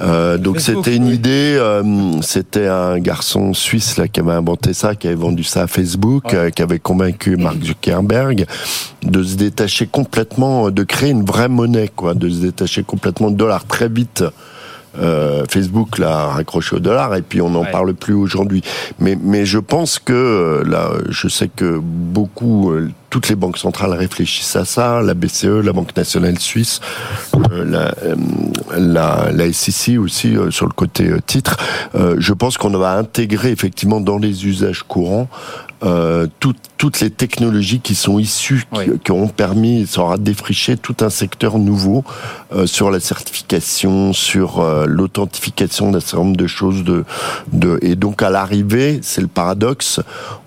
[0.00, 1.56] Euh, donc c'était une idée.
[1.58, 5.66] euh, c'était un garçon suisse là qui avait inventé ça, qui avait vendu ça à
[5.66, 8.46] Facebook, euh, qui avait convaincu Mark Zuckerberg
[9.02, 13.36] de se détacher complètement, de créer une vraie monnaie, quoi, de se détacher complètement de
[13.36, 14.24] dollar très vite.
[14.98, 18.62] Euh, Facebook l'a raccroché au dollar et puis on n'en parle plus aujourd'hui.
[18.98, 23.58] Mais, mais je pense que euh, là, je sais que beaucoup, euh, toutes les banques
[23.58, 26.80] centrales réfléchissent à ça, la BCE, la Banque nationale suisse,
[27.52, 28.16] euh, la, euh,
[28.76, 31.58] la, la SEC aussi euh, sur le côté titre.
[31.94, 35.28] Je pense qu'on va intégrer effectivement dans les usages courants
[35.82, 40.76] euh, tout- toutes les technologies qui sont issues, qui, qui ont permis, ça aura défriché
[40.76, 42.04] tout un secteur nouveau
[42.54, 46.84] euh, sur la certification, sur euh, l'authentification d'un certain nombre de choses.
[46.84, 47.04] De,
[47.52, 50.00] de, et donc à l'arrivée, c'est le paradoxe,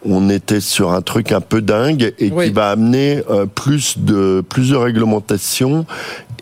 [0.05, 4.43] on était sur un truc un peu dingue et qui va amener euh, plus de
[4.47, 5.85] plus de réglementation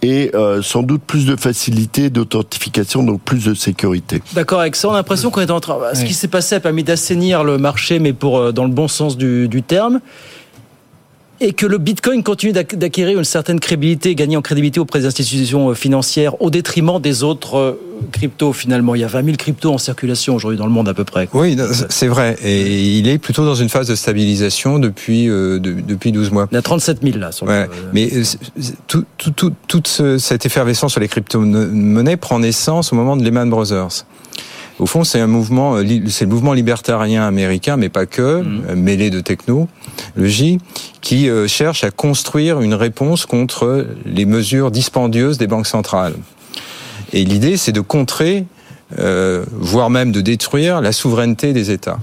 [0.04, 4.22] et euh, sans doute plus de facilité d'authentification, donc plus de sécurité.
[4.34, 4.89] D'accord avec ça.
[4.89, 5.80] On a l'impression qu'on est en train.
[5.93, 8.89] Ce qui s'est passé a permis d'assainir le marché, mais pour euh, dans le bon
[8.89, 10.01] sens du, du terme.
[11.45, 15.69] Et que le Bitcoin continue d'acquérir une certaine crédibilité, gagner en crédibilité auprès des institutions
[15.69, 17.79] euh, financières, au détriment des autres euh,
[18.13, 18.95] cryptos finalement.
[18.95, 21.27] Il y a 20 000 cryptos en circulation aujourd'hui dans le monde à peu près.
[21.33, 21.57] Oui,
[21.89, 22.37] c'est vrai.
[22.41, 26.47] Et il est plutôt dans une phase de stabilisation depuis, euh, de- depuis 12 mois.
[26.49, 27.33] Il y a 37 000 là.
[27.33, 28.09] Sur le- Ouais, mais
[28.87, 33.23] tout, tout, tout, toute ce- cette effervescence sur les crypto-monnaies prend naissance au moment de
[33.23, 34.05] Lehman Brothers.
[34.80, 38.76] Au fond, c'est un mouvement, euh, c'est le mouvement libertarien américain, mais pas que, euh,
[38.76, 40.57] mêlé de technologie,
[41.01, 46.15] qui euh, cherche à construire une réponse contre les mesures dispendieuses des banques centrales.
[47.13, 48.45] Et l'idée, c'est de contrer,
[48.97, 51.99] euh, voire même de détruire la souveraineté des États.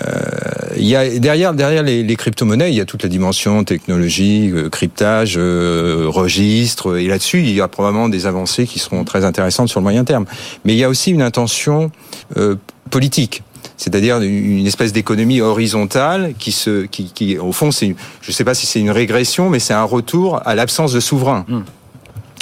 [0.00, 0.42] Euh,
[0.76, 4.50] il y a derrière derrière les, les crypto-monnaies, il y a toute la dimension technologie,
[4.52, 9.24] euh, cryptage, euh, registre, et là-dessus, il y a probablement des avancées qui seront très
[9.24, 10.24] intéressantes sur le moyen terme.
[10.64, 11.90] Mais il y a aussi une intention
[12.36, 12.56] euh,
[12.90, 13.42] politique.
[13.76, 18.44] C'est-à-dire une espèce d'économie horizontale qui se, qui, qui au fond, c'est, je ne sais
[18.44, 21.44] pas si c'est une régression, mais c'est un retour à l'absence de souverain.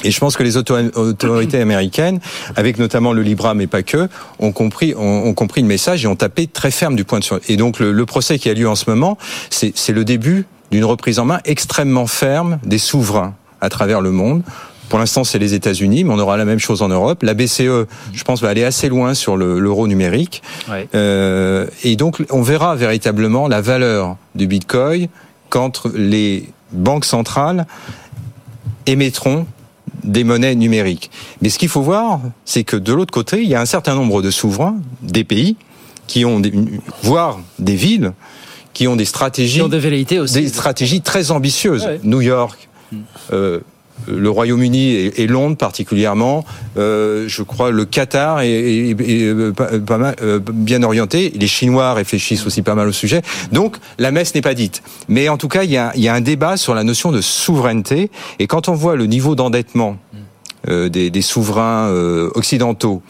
[0.04, 2.20] Et je pense que les auto- autorités américaines,
[2.56, 6.08] avec notamment le Libra, mais pas que, ont compris, ont, ont compris le message et
[6.08, 7.40] ont tapé très ferme du point de sur.
[7.48, 9.18] Et donc le, le procès qui a lieu en ce moment,
[9.50, 14.10] c'est c'est le début d'une reprise en main extrêmement ferme des souverains à travers le
[14.10, 14.42] monde.
[14.88, 17.22] Pour l'instant, c'est les États-Unis, mais on aura la même chose en Europe.
[17.22, 20.42] La BCE, je pense, va aller assez loin sur le- l'euro numérique.
[20.96, 25.06] Euh, et donc, on verra véritablement la valeur du Bitcoin
[25.48, 27.66] quand les banques centrales
[28.86, 29.46] émettront
[30.04, 31.10] des monnaies numériques.
[31.42, 33.94] Mais ce qu'il faut voir, c'est que de l'autre côté, il y a un certain
[33.94, 35.56] nombre de souverains, des pays,
[36.06, 36.52] qui ont, des,
[37.02, 38.12] voire des villes,
[38.72, 41.84] qui ont des stratégies, des, stratégies très ambitieuses.
[41.84, 42.00] Ouais.
[42.02, 42.68] New York,
[43.32, 43.60] euh,
[44.08, 46.44] le Royaume-Uni et, et Londres particulièrement,
[46.78, 51.32] euh, je crois le Qatar est, est- est, euh, pas, pas mal, euh, bien orienté.
[51.36, 53.22] Les Chinois réfléchissent aussi pas mal au sujet.
[53.52, 54.82] Donc la messe n'est pas dite.
[55.08, 57.20] Mais en tout cas, il y a, y a un débat sur la notion de
[57.20, 58.10] souveraineté.
[58.38, 59.96] Et quand on voit le niveau d'endettement
[60.68, 63.02] euh, des, des souverains euh, occidentaux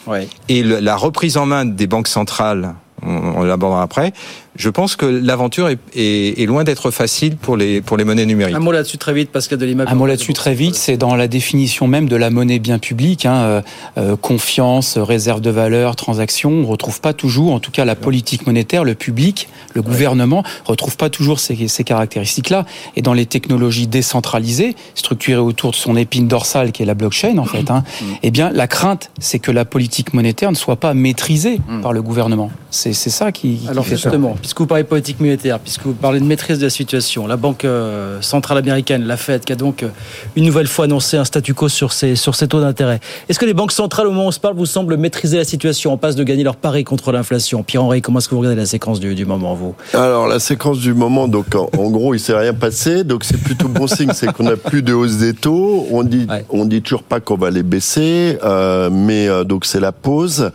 [0.49, 2.75] et le- la reprise en main des banques centrales,
[3.05, 4.13] on, on l'abordera après,
[4.57, 8.27] je pense que l'aventure est, est- est loin d'être facile pour les, pour les monnaies
[8.27, 8.55] numériques.
[8.57, 9.85] Un mot là-dessus très vite, Pascal Delima.
[9.87, 13.27] Un mot là-dessus très vite, c'est dans la définition même de la monnaie bien publique,
[13.27, 13.63] hein, euh,
[13.99, 16.51] euh, confiance, réserve de valeur, transaction.
[16.51, 20.97] On retrouve pas toujours, en tout cas la politique monétaire, le public, le gouvernement retrouve
[20.97, 22.67] pas toujours ces, ces caractéristiques-là.
[22.97, 27.39] Et dans les technologies décentralisées, structurées autour de son épine dorsale qui est la blockchain
[27.39, 27.85] en fait, hein,
[28.23, 32.03] eh bien la crainte, c'est que la politique monétaire ne soit pas maîtrisée par le
[32.03, 32.51] gouvernement.
[32.71, 33.57] C'est c'est ça qui.
[33.59, 34.13] qui Alors fait peur.
[34.51, 37.65] Puisque vous parlez politique monétaire, puisque vous parlez de maîtrise de la situation, la Banque
[37.65, 39.91] euh, centrale américaine, la Fed, qui a donc euh,
[40.35, 42.99] une nouvelle fois annoncé un statu quo sur ses, sur ses taux d'intérêt.
[43.29, 45.45] Est-ce que les banques centrales, au moment où on se parle, vous semblent maîtriser la
[45.45, 47.63] situation en passe de gagner leur pari contre l'inflation?
[47.63, 49.77] Pierre-Henri, comment est-ce que vous regardez la séquence du, du moment, vous?
[49.95, 53.41] Alors, la séquence du moment, donc en, en gros, il s'est rien passé, donc c'est
[53.41, 55.87] plutôt bon signe, c'est qu'on n'a plus de hausse des taux.
[55.93, 56.45] On dit, ouais.
[56.51, 60.51] on dit toujours pas qu'on va les baisser, euh, mais euh, donc c'est la pause.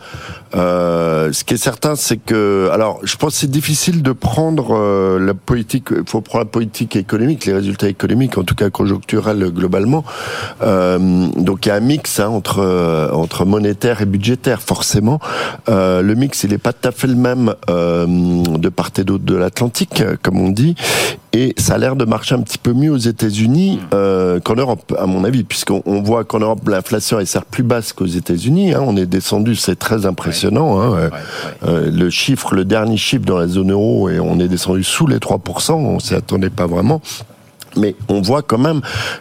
[0.56, 4.74] Euh, ce qui est certain, c'est que, alors, je pense que c'est difficile de prendre
[4.76, 5.88] euh, la politique.
[5.90, 10.04] Il faut prendre la politique économique, les résultats économiques, en tout cas conjoncturels globalement.
[10.62, 10.98] Euh,
[11.36, 15.20] donc il y a un mix hein, entre euh, entre monétaire et budgétaire, forcément.
[15.68, 19.24] Euh, le mix, il n'est pas tout à fait le même de part et d'autre
[19.24, 20.74] de l'Atlantique, comme on dit.
[21.36, 24.96] Et ça a l'air de marcher un petit peu mieux aux États-Unis euh, qu'en Europe,
[24.98, 28.72] à mon avis, puisqu'on on voit qu'en Europe l'inflation est certes plus basse qu'aux États-Unis.
[28.72, 30.80] Hein, on est descendu, c'est très impressionnant.
[30.80, 31.10] Hein, ouais, ouais,
[31.66, 35.06] euh, le chiffre, le dernier chiffre dans la zone euro, et on est descendu sous
[35.06, 35.72] les 3%.
[35.72, 37.02] On s'y attendait pas vraiment
[37.76, 38.80] mais on voit quand même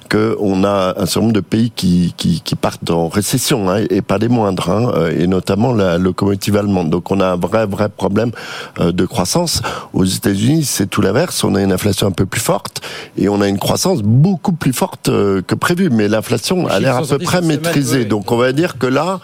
[0.10, 4.02] qu'on a un certain nombre de pays qui, qui, qui partent en récession, hein, et
[4.02, 6.90] pas des moindres, hein, et notamment la locomotive allemande.
[6.90, 8.32] Donc on a un vrai, vrai problème
[8.80, 9.62] de croissance.
[9.94, 11.44] Aux États-Unis, c'est tout l'inverse.
[11.44, 12.82] On a une inflation un peu plus forte,
[13.18, 15.90] et on a une croissance beaucoup plus forte que prévu.
[15.90, 18.00] Mais l'inflation a l'air à peu près maîtrisée.
[18.00, 18.06] Oui.
[18.06, 19.20] Donc on va dire que là,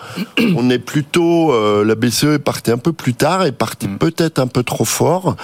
[0.56, 1.52] on est plutôt...
[1.52, 3.98] Euh, la BCE est partie un peu plus tard, est partie mm.
[3.98, 5.36] peut-être un peu trop fort,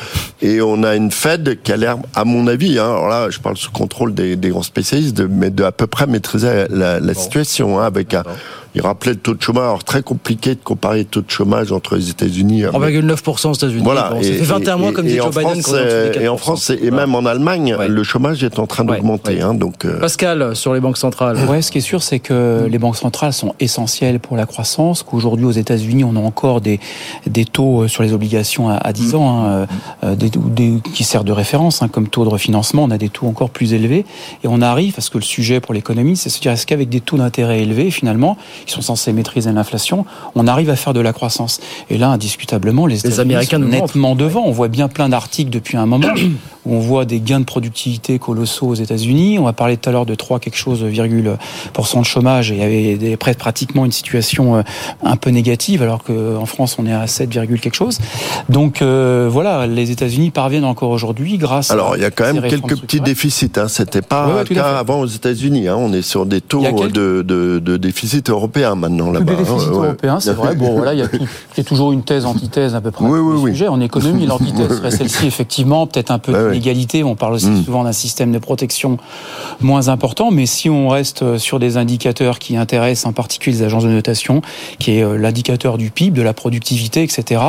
[0.41, 3.39] et on a une Fed qui a l'air, à mon avis, hein, alors là, je
[3.39, 6.99] parle sous contrôle des, des, grands spécialistes, de, mais de à peu près maîtriser la,
[6.99, 7.19] la bon.
[7.19, 8.23] situation, hein, avec un,
[8.77, 9.63] il rappelait le taux de chômage.
[9.63, 12.63] Alors, très compliqué de comparer le taux de chômage entre les États-Unis.
[12.63, 13.81] 3,9% aux États-Unis.
[13.83, 14.11] Voilà.
[14.11, 15.61] Bon, ça fait 21 mois, comme dit Joe Biden.
[15.63, 15.75] France,
[16.21, 17.87] et en France, et même en Allemagne, ouais.
[17.87, 19.37] le chômage est en train d'augmenter.
[19.37, 19.41] Ouais.
[19.41, 19.99] Hein, donc, euh...
[19.99, 21.37] Pascal, sur les banques centrales.
[21.49, 25.01] Ouais, ce qui est sûr, c'est que les banques centrales sont essentielles pour la croissance.
[25.01, 26.79] Qu'aujourd'hui, aux États-Unis, on a encore des,
[27.25, 29.67] des taux sur les obligations à, à 10 ans, hein,
[30.03, 32.83] euh, des, des, qui servent de référence, hein, comme taux de refinancement.
[32.83, 34.05] On a des taux encore plus élevés.
[34.43, 37.01] Et on arrive, parce que le sujet pour l'économie, c'est se dire, est-ce qu'avec des
[37.01, 38.37] taux d'intérêt élevés, finalement,
[38.67, 40.05] ils sont censés maîtriser l'inflation,
[40.35, 41.59] on arrive à faire de la croissance.
[41.89, 44.43] Et là, indiscutablement, les, les Américains sont nettement devant.
[44.45, 46.07] On voit bien plein d'articles depuis un moment
[46.67, 49.39] où on voit des gains de productivité colossaux aux États-Unis.
[49.39, 52.59] On a parlé tout à l'heure de 3 quelque chose, virgule de chômage et il
[52.59, 54.63] y avait des, pratiquement une situation
[55.03, 57.99] un peu négative alors qu'en France on est à 7, quelque chose.
[58.49, 61.71] Donc euh, voilà, les États-Unis parviennent encore aujourd'hui grâce.
[61.71, 63.51] Alors il y a quand même quelques petits déficits.
[63.57, 63.67] Hein.
[63.67, 65.67] C'était pas ouais, ouais, cas avant aux États-Unis.
[65.67, 65.75] Hein.
[65.77, 66.91] On est sur des taux quelques...
[66.91, 69.33] de, de, de, déficit européen maintenant là-bas.
[69.33, 69.73] Des déficits hein.
[69.73, 70.55] européens, c'est vrai.
[70.55, 73.05] Bon voilà, il y, a, il y, a, toujours une thèse, antithèse à peu près.
[73.05, 73.51] Oui, oui, oui.
[73.51, 73.67] Sujet.
[73.67, 77.03] En économie, l'antithèse serait celle-ci effectivement, peut-être un peu d'inégalité.
[77.03, 77.63] On parle aussi mmh.
[77.63, 78.97] souvent d'un système de protection
[79.61, 83.83] moins important, mais si on reste sur des indicateurs qui intéressent en particulier les agences
[83.83, 84.41] de notation,
[84.79, 87.41] qui est l'indicateur du PIB, de la productivité, etc.,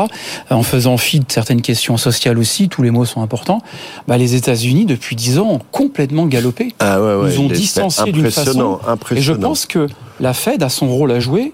[0.51, 3.63] en faisant fi de certaines questions sociales aussi, tous les mots sont importants,
[4.07, 6.75] bah, les États-Unis, depuis dix ans, ont complètement galopé.
[6.79, 8.79] Ah ouais, ouais, Ils ont distancié d'une façon.
[9.11, 9.87] Et je pense que
[10.21, 11.53] la Fed a son rôle à jouer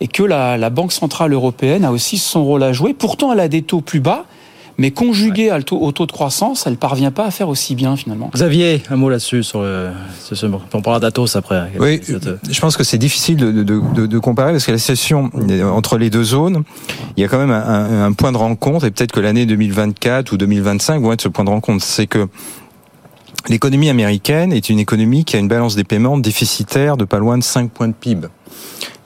[0.00, 2.94] et que la, la Banque Centrale Européenne a aussi son rôle à jouer.
[2.94, 4.24] Pourtant, elle a des taux plus bas
[4.78, 5.72] mais conjuguée ouais.
[5.72, 8.30] au taux de croissance, elle parvient pas à faire aussi bien finalement.
[8.34, 11.72] Xavier, un mot là-dessus sur le, ce, on parlera d'Atos après.
[11.78, 12.00] Oui,
[12.50, 15.30] je pense que c'est difficile de, de, de, de, comparer parce que la situation
[15.74, 16.64] entre les deux zones,
[17.16, 20.32] il y a quand même un, un point de rencontre et peut-être que l'année 2024
[20.32, 22.28] ou 2025 vont être ce point de rencontre, c'est que
[23.48, 27.36] L'économie américaine est une économie qui a une balance des paiements déficitaire de pas loin
[27.36, 28.28] de 5 points de PIB.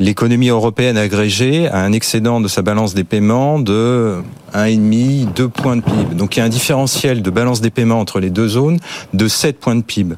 [0.01, 4.22] L'économie européenne agrégée a un excédent de sa balance des paiements de
[4.55, 6.14] 1,5, 2 points de PIB.
[6.14, 8.78] Donc il y a un différentiel de balance des paiements entre les deux zones
[9.12, 10.14] de 7 points de PIB.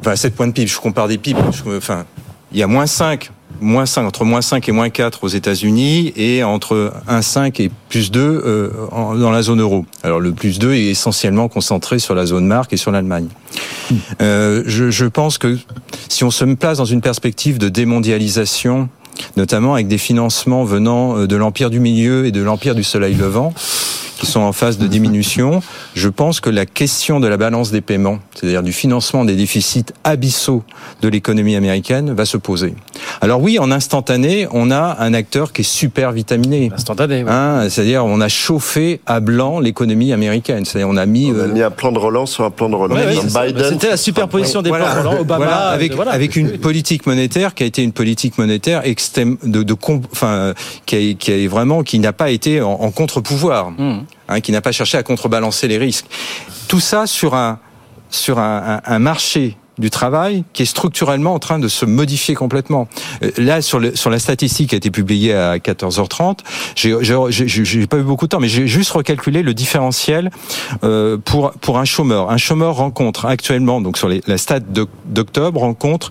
[0.00, 1.40] Enfin, 7 points de PIB, je compare des PIB.
[1.76, 2.06] Enfin,
[2.50, 3.30] il y a moins 5
[3.60, 8.10] moins 5, entre moins 5 et moins 4 aux États-Unis et entre 1,5 et plus
[8.10, 9.86] 2 euh, dans la zone euro.
[10.02, 13.28] Alors le plus 2 est essentiellement concentré sur la zone marque et sur l'Allemagne.
[14.20, 15.56] Euh, je, je pense que
[16.08, 18.88] si on se place dans une perspective de démondialisation,
[19.36, 23.52] notamment avec des financements venant de l'empire du milieu et de l'empire du soleil levant,
[24.18, 25.62] qui sont en phase de diminution,
[25.94, 29.86] je pense que la question de la balance des paiements, c'est-à-dire du financement des déficits
[30.04, 30.64] abyssaux
[31.02, 32.74] de l'économie américaine, va se poser.
[33.20, 36.70] Alors oui, en instantané, on a un acteur qui est super vitaminé.
[36.74, 37.22] Instantané.
[37.22, 37.30] Oui.
[37.30, 40.64] Hein, c'est-à-dire on a chauffé à blanc l'économie américaine.
[40.64, 42.74] C'est-à-dire on a mis, on a mis un plan de relance sur un plan de
[42.74, 42.98] relance.
[42.98, 43.64] Ouais, oui, Biden.
[43.68, 44.86] C'était la superposition des voilà.
[44.86, 45.20] plans de relance.
[45.20, 46.10] Obama, voilà, avec, voilà.
[46.10, 49.74] avec une politique monétaire qui a été une politique monétaire extrême de, de,
[50.12, 50.54] enfin,
[50.86, 53.70] qui, a, qui a vraiment qui n'a pas été en, en contre-pouvoir.
[53.70, 53.98] Mmh
[54.28, 56.06] hein, qui n'a pas cherché à contrebalancer les risques.
[56.68, 57.58] Tout ça sur un,
[58.10, 62.88] sur un, marché du travail qui est structurellement en train de se modifier complètement.
[63.22, 66.38] Euh, là, sur, la statistique qui a été publiée à 14h30,
[66.74, 70.30] j'ai pas eu beaucoup de temps, mais j'ai juste recalculé le différentiel
[70.82, 72.30] euh, pour pour un chômeur.
[72.30, 74.60] Un chômeur rencontre actuellement, donc sur la stat
[75.06, 76.10] d'octobre, rencontre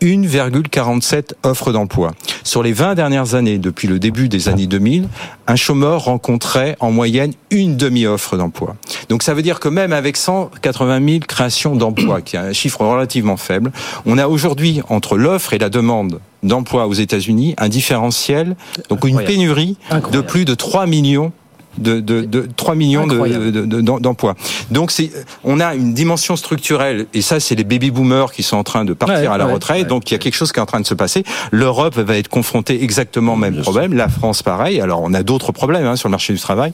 [0.00, 2.12] 1,47 offres d'emploi.
[2.44, 5.08] Sur les 20 dernières années, depuis le début des années 2000,
[5.48, 8.76] un chômeur rencontrait en moyenne une demi-offre d'emploi.
[9.08, 12.82] Donc ça veut dire que même avec 180 000 créations d'emplois, qui est un chiffre
[12.82, 13.72] relativement faible,
[14.06, 18.56] on a aujourd'hui entre l'offre et la demande d'emploi aux États-Unis un différentiel,
[18.90, 19.76] donc une pénurie
[20.12, 21.32] de plus de 3 millions
[21.78, 24.34] de, de, de 3 millions d'emplois.
[24.70, 25.10] Donc c'est,
[25.44, 28.84] on a une dimension structurelle, et ça c'est les baby boomers qui sont en train
[28.84, 29.86] de partir à la retraite.
[29.86, 31.24] donc il y a quelque chose qui est en train de se passer.
[31.50, 33.94] L'Europe va être confrontée exactement au même problème.
[33.94, 34.80] La France pareil.
[34.80, 36.72] Alors on a d'autres problèmes hein, sur le marché du travail.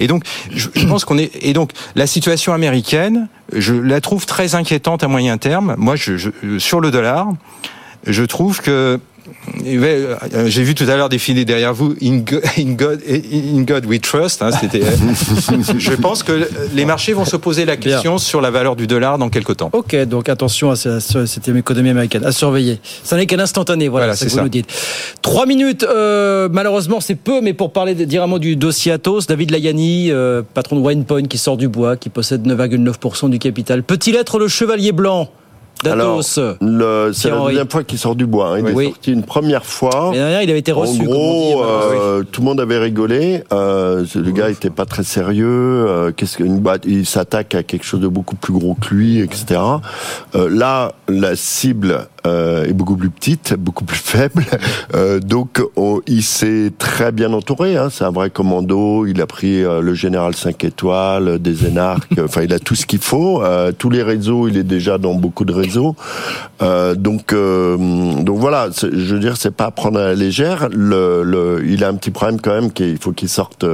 [0.00, 1.30] Et donc je, je pense qu'on est.
[1.42, 5.74] Et donc la situation américaine, je la trouve très inquiétante à moyen terme.
[5.78, 7.28] Moi, je, je, sur le dollar,
[8.06, 8.98] je trouve que euh,
[10.46, 14.42] j'ai vu tout à l'heure défiler derrière vous In God, in God, We Trust.
[14.42, 14.80] Hein, c'était.
[15.78, 19.18] je pense que les marchés vont se poser la question sur la valeur du dollar
[19.18, 19.70] dans quelques temps.
[19.72, 22.80] Ok, donc attention à cette économie américaine, à surveiller.
[23.02, 24.68] Ça n'est qu'un instantané, voilà, c'est ce que vous nous dites.
[25.22, 29.26] Trois minutes, euh, malheureusement c'est peu, mais pour parler dire un mot du dossier Atos,
[29.26, 33.82] David Layani, euh, patron de Winepoint qui sort du bois, qui possède 9,9% du capital.
[33.82, 35.28] Peut-il être le chevalier blanc?
[35.84, 38.56] Alors, c'est la deuxième fois qu'il sort du bois.
[38.56, 38.60] Hein.
[38.60, 40.10] Il est sorti une première fois.
[40.10, 41.02] Mais derrière, il avait été reçu.
[41.02, 43.44] En gros, euh, tout le monde avait rigolé.
[43.52, 45.46] Euh, le gars était pas très sérieux.
[45.46, 49.20] Euh, qu'est-ce qu'une boîte Il s'attaque à quelque chose de beaucoup plus gros que lui,
[49.20, 49.60] etc.
[50.34, 54.44] Là, la cible est beaucoup plus petite, beaucoup plus faible.
[55.20, 55.60] Donc
[56.06, 57.76] il s'est très bien entouré.
[57.76, 57.88] Hein.
[57.90, 59.06] C'est un vrai commando.
[59.06, 62.18] Il a pris le général 5 étoiles, des énarques.
[62.24, 63.42] enfin, il a tout ce qu'il faut.
[63.78, 65.65] tous les réseaux, il est déjà dans beaucoup de réseaux.
[66.60, 68.68] Donc, donc voilà.
[68.70, 70.68] Je veux dire, c'est pas à prendre à la légère.
[70.72, 73.64] Il a un petit problème quand même qu'il faut qu'il sorte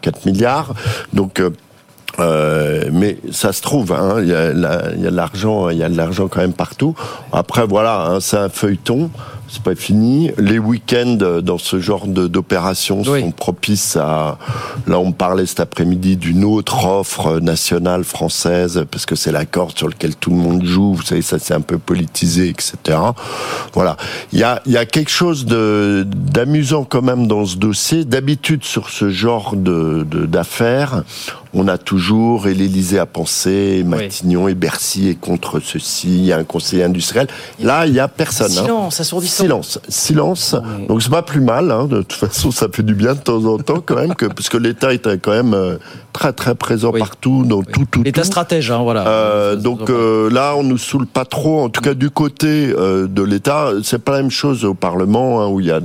[0.00, 0.74] 4 milliards.
[1.12, 1.42] Donc
[2.20, 5.96] euh, mais ça se trouve, hein, il y a de l'argent, il y a de
[5.96, 6.94] l'argent quand même partout.
[7.32, 9.10] Après, voilà, hein, c'est un feuilleton
[9.48, 10.30] c'est pas fini.
[10.38, 14.38] Les week-ends dans ce genre d'opération sont propices à.
[14.86, 19.88] Là, on parlait cet après-midi d'une autre offre nationale française parce que c'est l'accord sur
[19.88, 20.94] lequel tout le monde joue.
[20.94, 22.98] Vous savez, ça c'est un peu politisé, etc.
[23.72, 23.96] Voilà.
[24.32, 28.04] Il y a, il y a quelque chose de d'amusant quand même dans ce dossier.
[28.04, 31.02] D'habitude, sur ce genre de d'affaires,
[31.54, 36.32] on a toujours, et l'Élysée a pensé, Matignon et Bercy est contre ceci, il y
[36.32, 37.26] a un conseiller industriel.
[37.60, 38.52] Là, il y a personne.
[38.52, 38.62] Hein.
[38.62, 39.44] Silence, assourdissant.
[39.44, 40.56] Silence, silence.
[40.88, 41.70] Donc c'est pas plus mal.
[41.70, 41.86] Hein.
[41.86, 44.48] De toute façon, ça fait du bien de temps en temps quand même, que, parce
[44.48, 45.76] que l'État est quand même euh,
[46.18, 48.02] très très présent partout, dans tout tout.
[48.02, 49.06] L'État stratège, hein, voilà.
[49.06, 51.60] Euh, donc euh, là, on nous saoule pas trop.
[51.60, 55.40] En tout cas, du côté euh, de l'État, c'est pas la même chose au Parlement,
[55.40, 55.80] hein, où il y a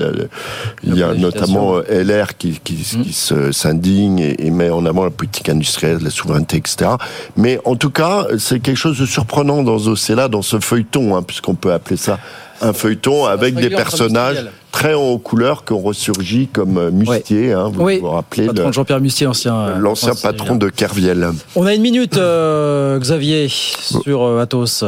[0.84, 3.02] il y a notamment LR qui qui, mmh.
[3.04, 6.92] qui s'indigne et, et, met en avant la politique industrielle, la souveraineté, etc.
[7.38, 11.16] Mais en tout cas, c'est quelque chose de surprenant dans ce dossier-là, dans ce feuilleton,
[11.16, 12.18] hein, puisqu'on peut appeler ça
[12.64, 17.54] un feuilleton avec des personnages très en couleur qui ont ressurgi comme euh, Mustier.
[17.54, 21.30] Hein, vous vous rappelez Jean-Pierre Mustier, l'ancien euh, l'ancien patron de Kerviel.
[21.56, 24.84] On a une minute, euh, Xavier, sur Athos.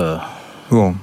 [0.72, 0.96] Bon.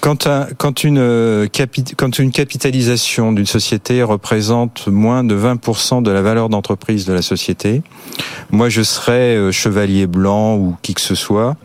[0.00, 1.48] Quand, quand, une,
[1.96, 7.22] quand une capitalisation d'une société représente moins de 20% de la valeur d'entreprise de la
[7.22, 7.82] société,
[8.52, 11.56] moi je serais chevalier blanc ou qui que ce soit,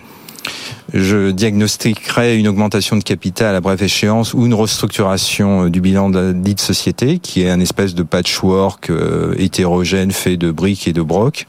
[0.94, 6.10] je diagnostiquerai une augmentation de capital à brève échéance ou une restructuration euh, du bilan
[6.10, 10.94] de dite société, qui est un espèce de patchwork euh, hétérogène fait de briques et
[10.94, 11.46] de brocs.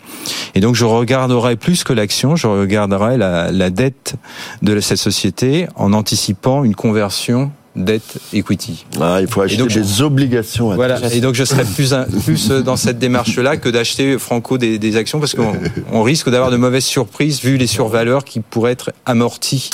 [0.54, 4.14] Et donc je regarderai plus que l'action, je regarderai la, la dette
[4.62, 8.84] de cette société en anticipant une conversion dette equity.
[9.00, 10.74] Ah, il faut acheter donc, des obligations.
[10.74, 10.98] voilà.
[11.12, 11.94] Et donc je serais plus
[12.24, 15.54] plus dans cette démarche-là que d'acheter franco des, des, actions parce qu'on
[15.90, 19.70] on risque d'avoir de mauvaises surprises vu les survaleurs qui pourraient être amorties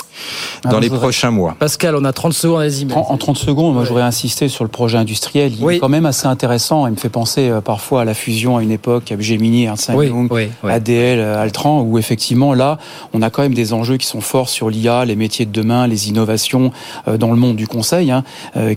[0.63, 1.55] dans ah, les prochains mois.
[1.59, 2.91] Pascal, on a 30 secondes, allez-y.
[2.93, 5.51] En, en 30 secondes, moi j'aurais insisté sur le projet industriel.
[5.59, 6.87] Il est quand même assez intéressant.
[6.87, 9.89] Il me fait penser euh, parfois à la fusion à une époque, à Gemini, Ernst
[9.89, 10.29] Young,
[10.63, 12.77] ADL, Altran, où effectivement là,
[13.13, 15.85] on a quand même des enjeux qui sont forts sur l'IA, les métiers de demain,
[15.85, 16.71] les innovations
[17.07, 18.23] euh, dans le monde du conseil conseil, hein,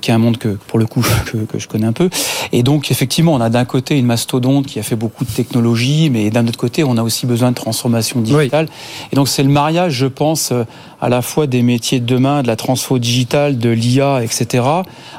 [0.00, 2.08] qui est un monde que, pour le coup, que, que, je connais un peu.
[2.52, 6.10] Et donc, effectivement, on a d'un côté une mastodonte qui a fait beaucoup de technologie,
[6.10, 8.68] mais d'un autre côté, on a aussi besoin de transformation digitale.
[9.12, 10.52] Et donc, c'est le mariage, je pense,
[11.00, 14.64] à la fois des métiers de demain, de la transfo digitale, de l'IA, etc.,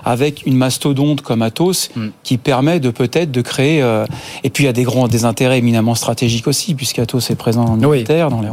[0.06, 2.08] avec une mastodonte comme Atos, mm.
[2.24, 3.82] qui permet de peut-être de créer.
[3.82, 4.06] Euh,
[4.44, 7.66] et puis, il y a des grands, des intérêts éminemment stratégiques aussi, puisqu'Atos est présent
[7.66, 8.48] en Angleterre, dans, les,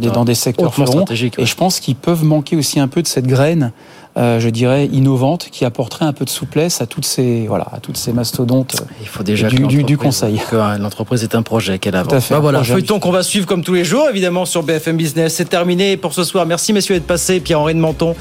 [0.00, 1.04] dans, dans, des secteurs fleurons.
[1.10, 3.72] Et je pense qu'ils peuvent manquer aussi un peu de cette graine
[4.18, 7.80] euh, je dirais, innovante qui apporterait un peu de souplesse à toutes ces, voilà, à
[7.80, 10.40] toutes ces mastodontes Il faut déjà du, du, du, conseil.
[10.78, 12.30] L'entreprise est un projet qu'elle avance.
[12.30, 15.34] Bah voilà, feuilleton qu'on va suivre comme tous les jours, évidemment, sur BFM Business.
[15.34, 16.46] C'est terminé pour ce soir.
[16.46, 17.40] Merci, messieurs, d'être passés.
[17.40, 18.16] Pierre-Henri de Menton,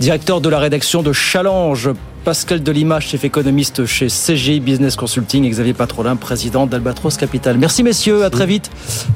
[0.00, 1.90] directeur de la rédaction de Challenge.
[2.24, 7.56] Pascal Delimage, chef économiste chez CGI Business Consulting, et Xavier Patrolin, président d'Albatros Capital.
[7.56, 8.68] Merci messieurs, à très vite.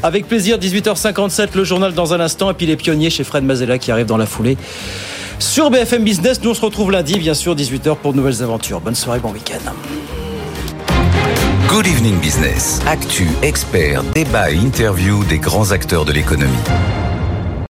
[0.04, 3.78] Avec plaisir, 18h57, le journal dans un instant, et puis les pionniers chez Fred Mazella
[3.78, 4.56] qui arrive dans la foulée
[5.42, 6.42] sur BFM Business.
[6.42, 8.80] Nous, on se retrouve lundi, bien sûr, 18h pour de nouvelles aventures.
[8.80, 9.72] Bonne soirée, bon week-end.
[11.68, 12.80] Good Evening Business.
[12.86, 16.52] Actu, expert, débat et interview des grands acteurs de l'économie.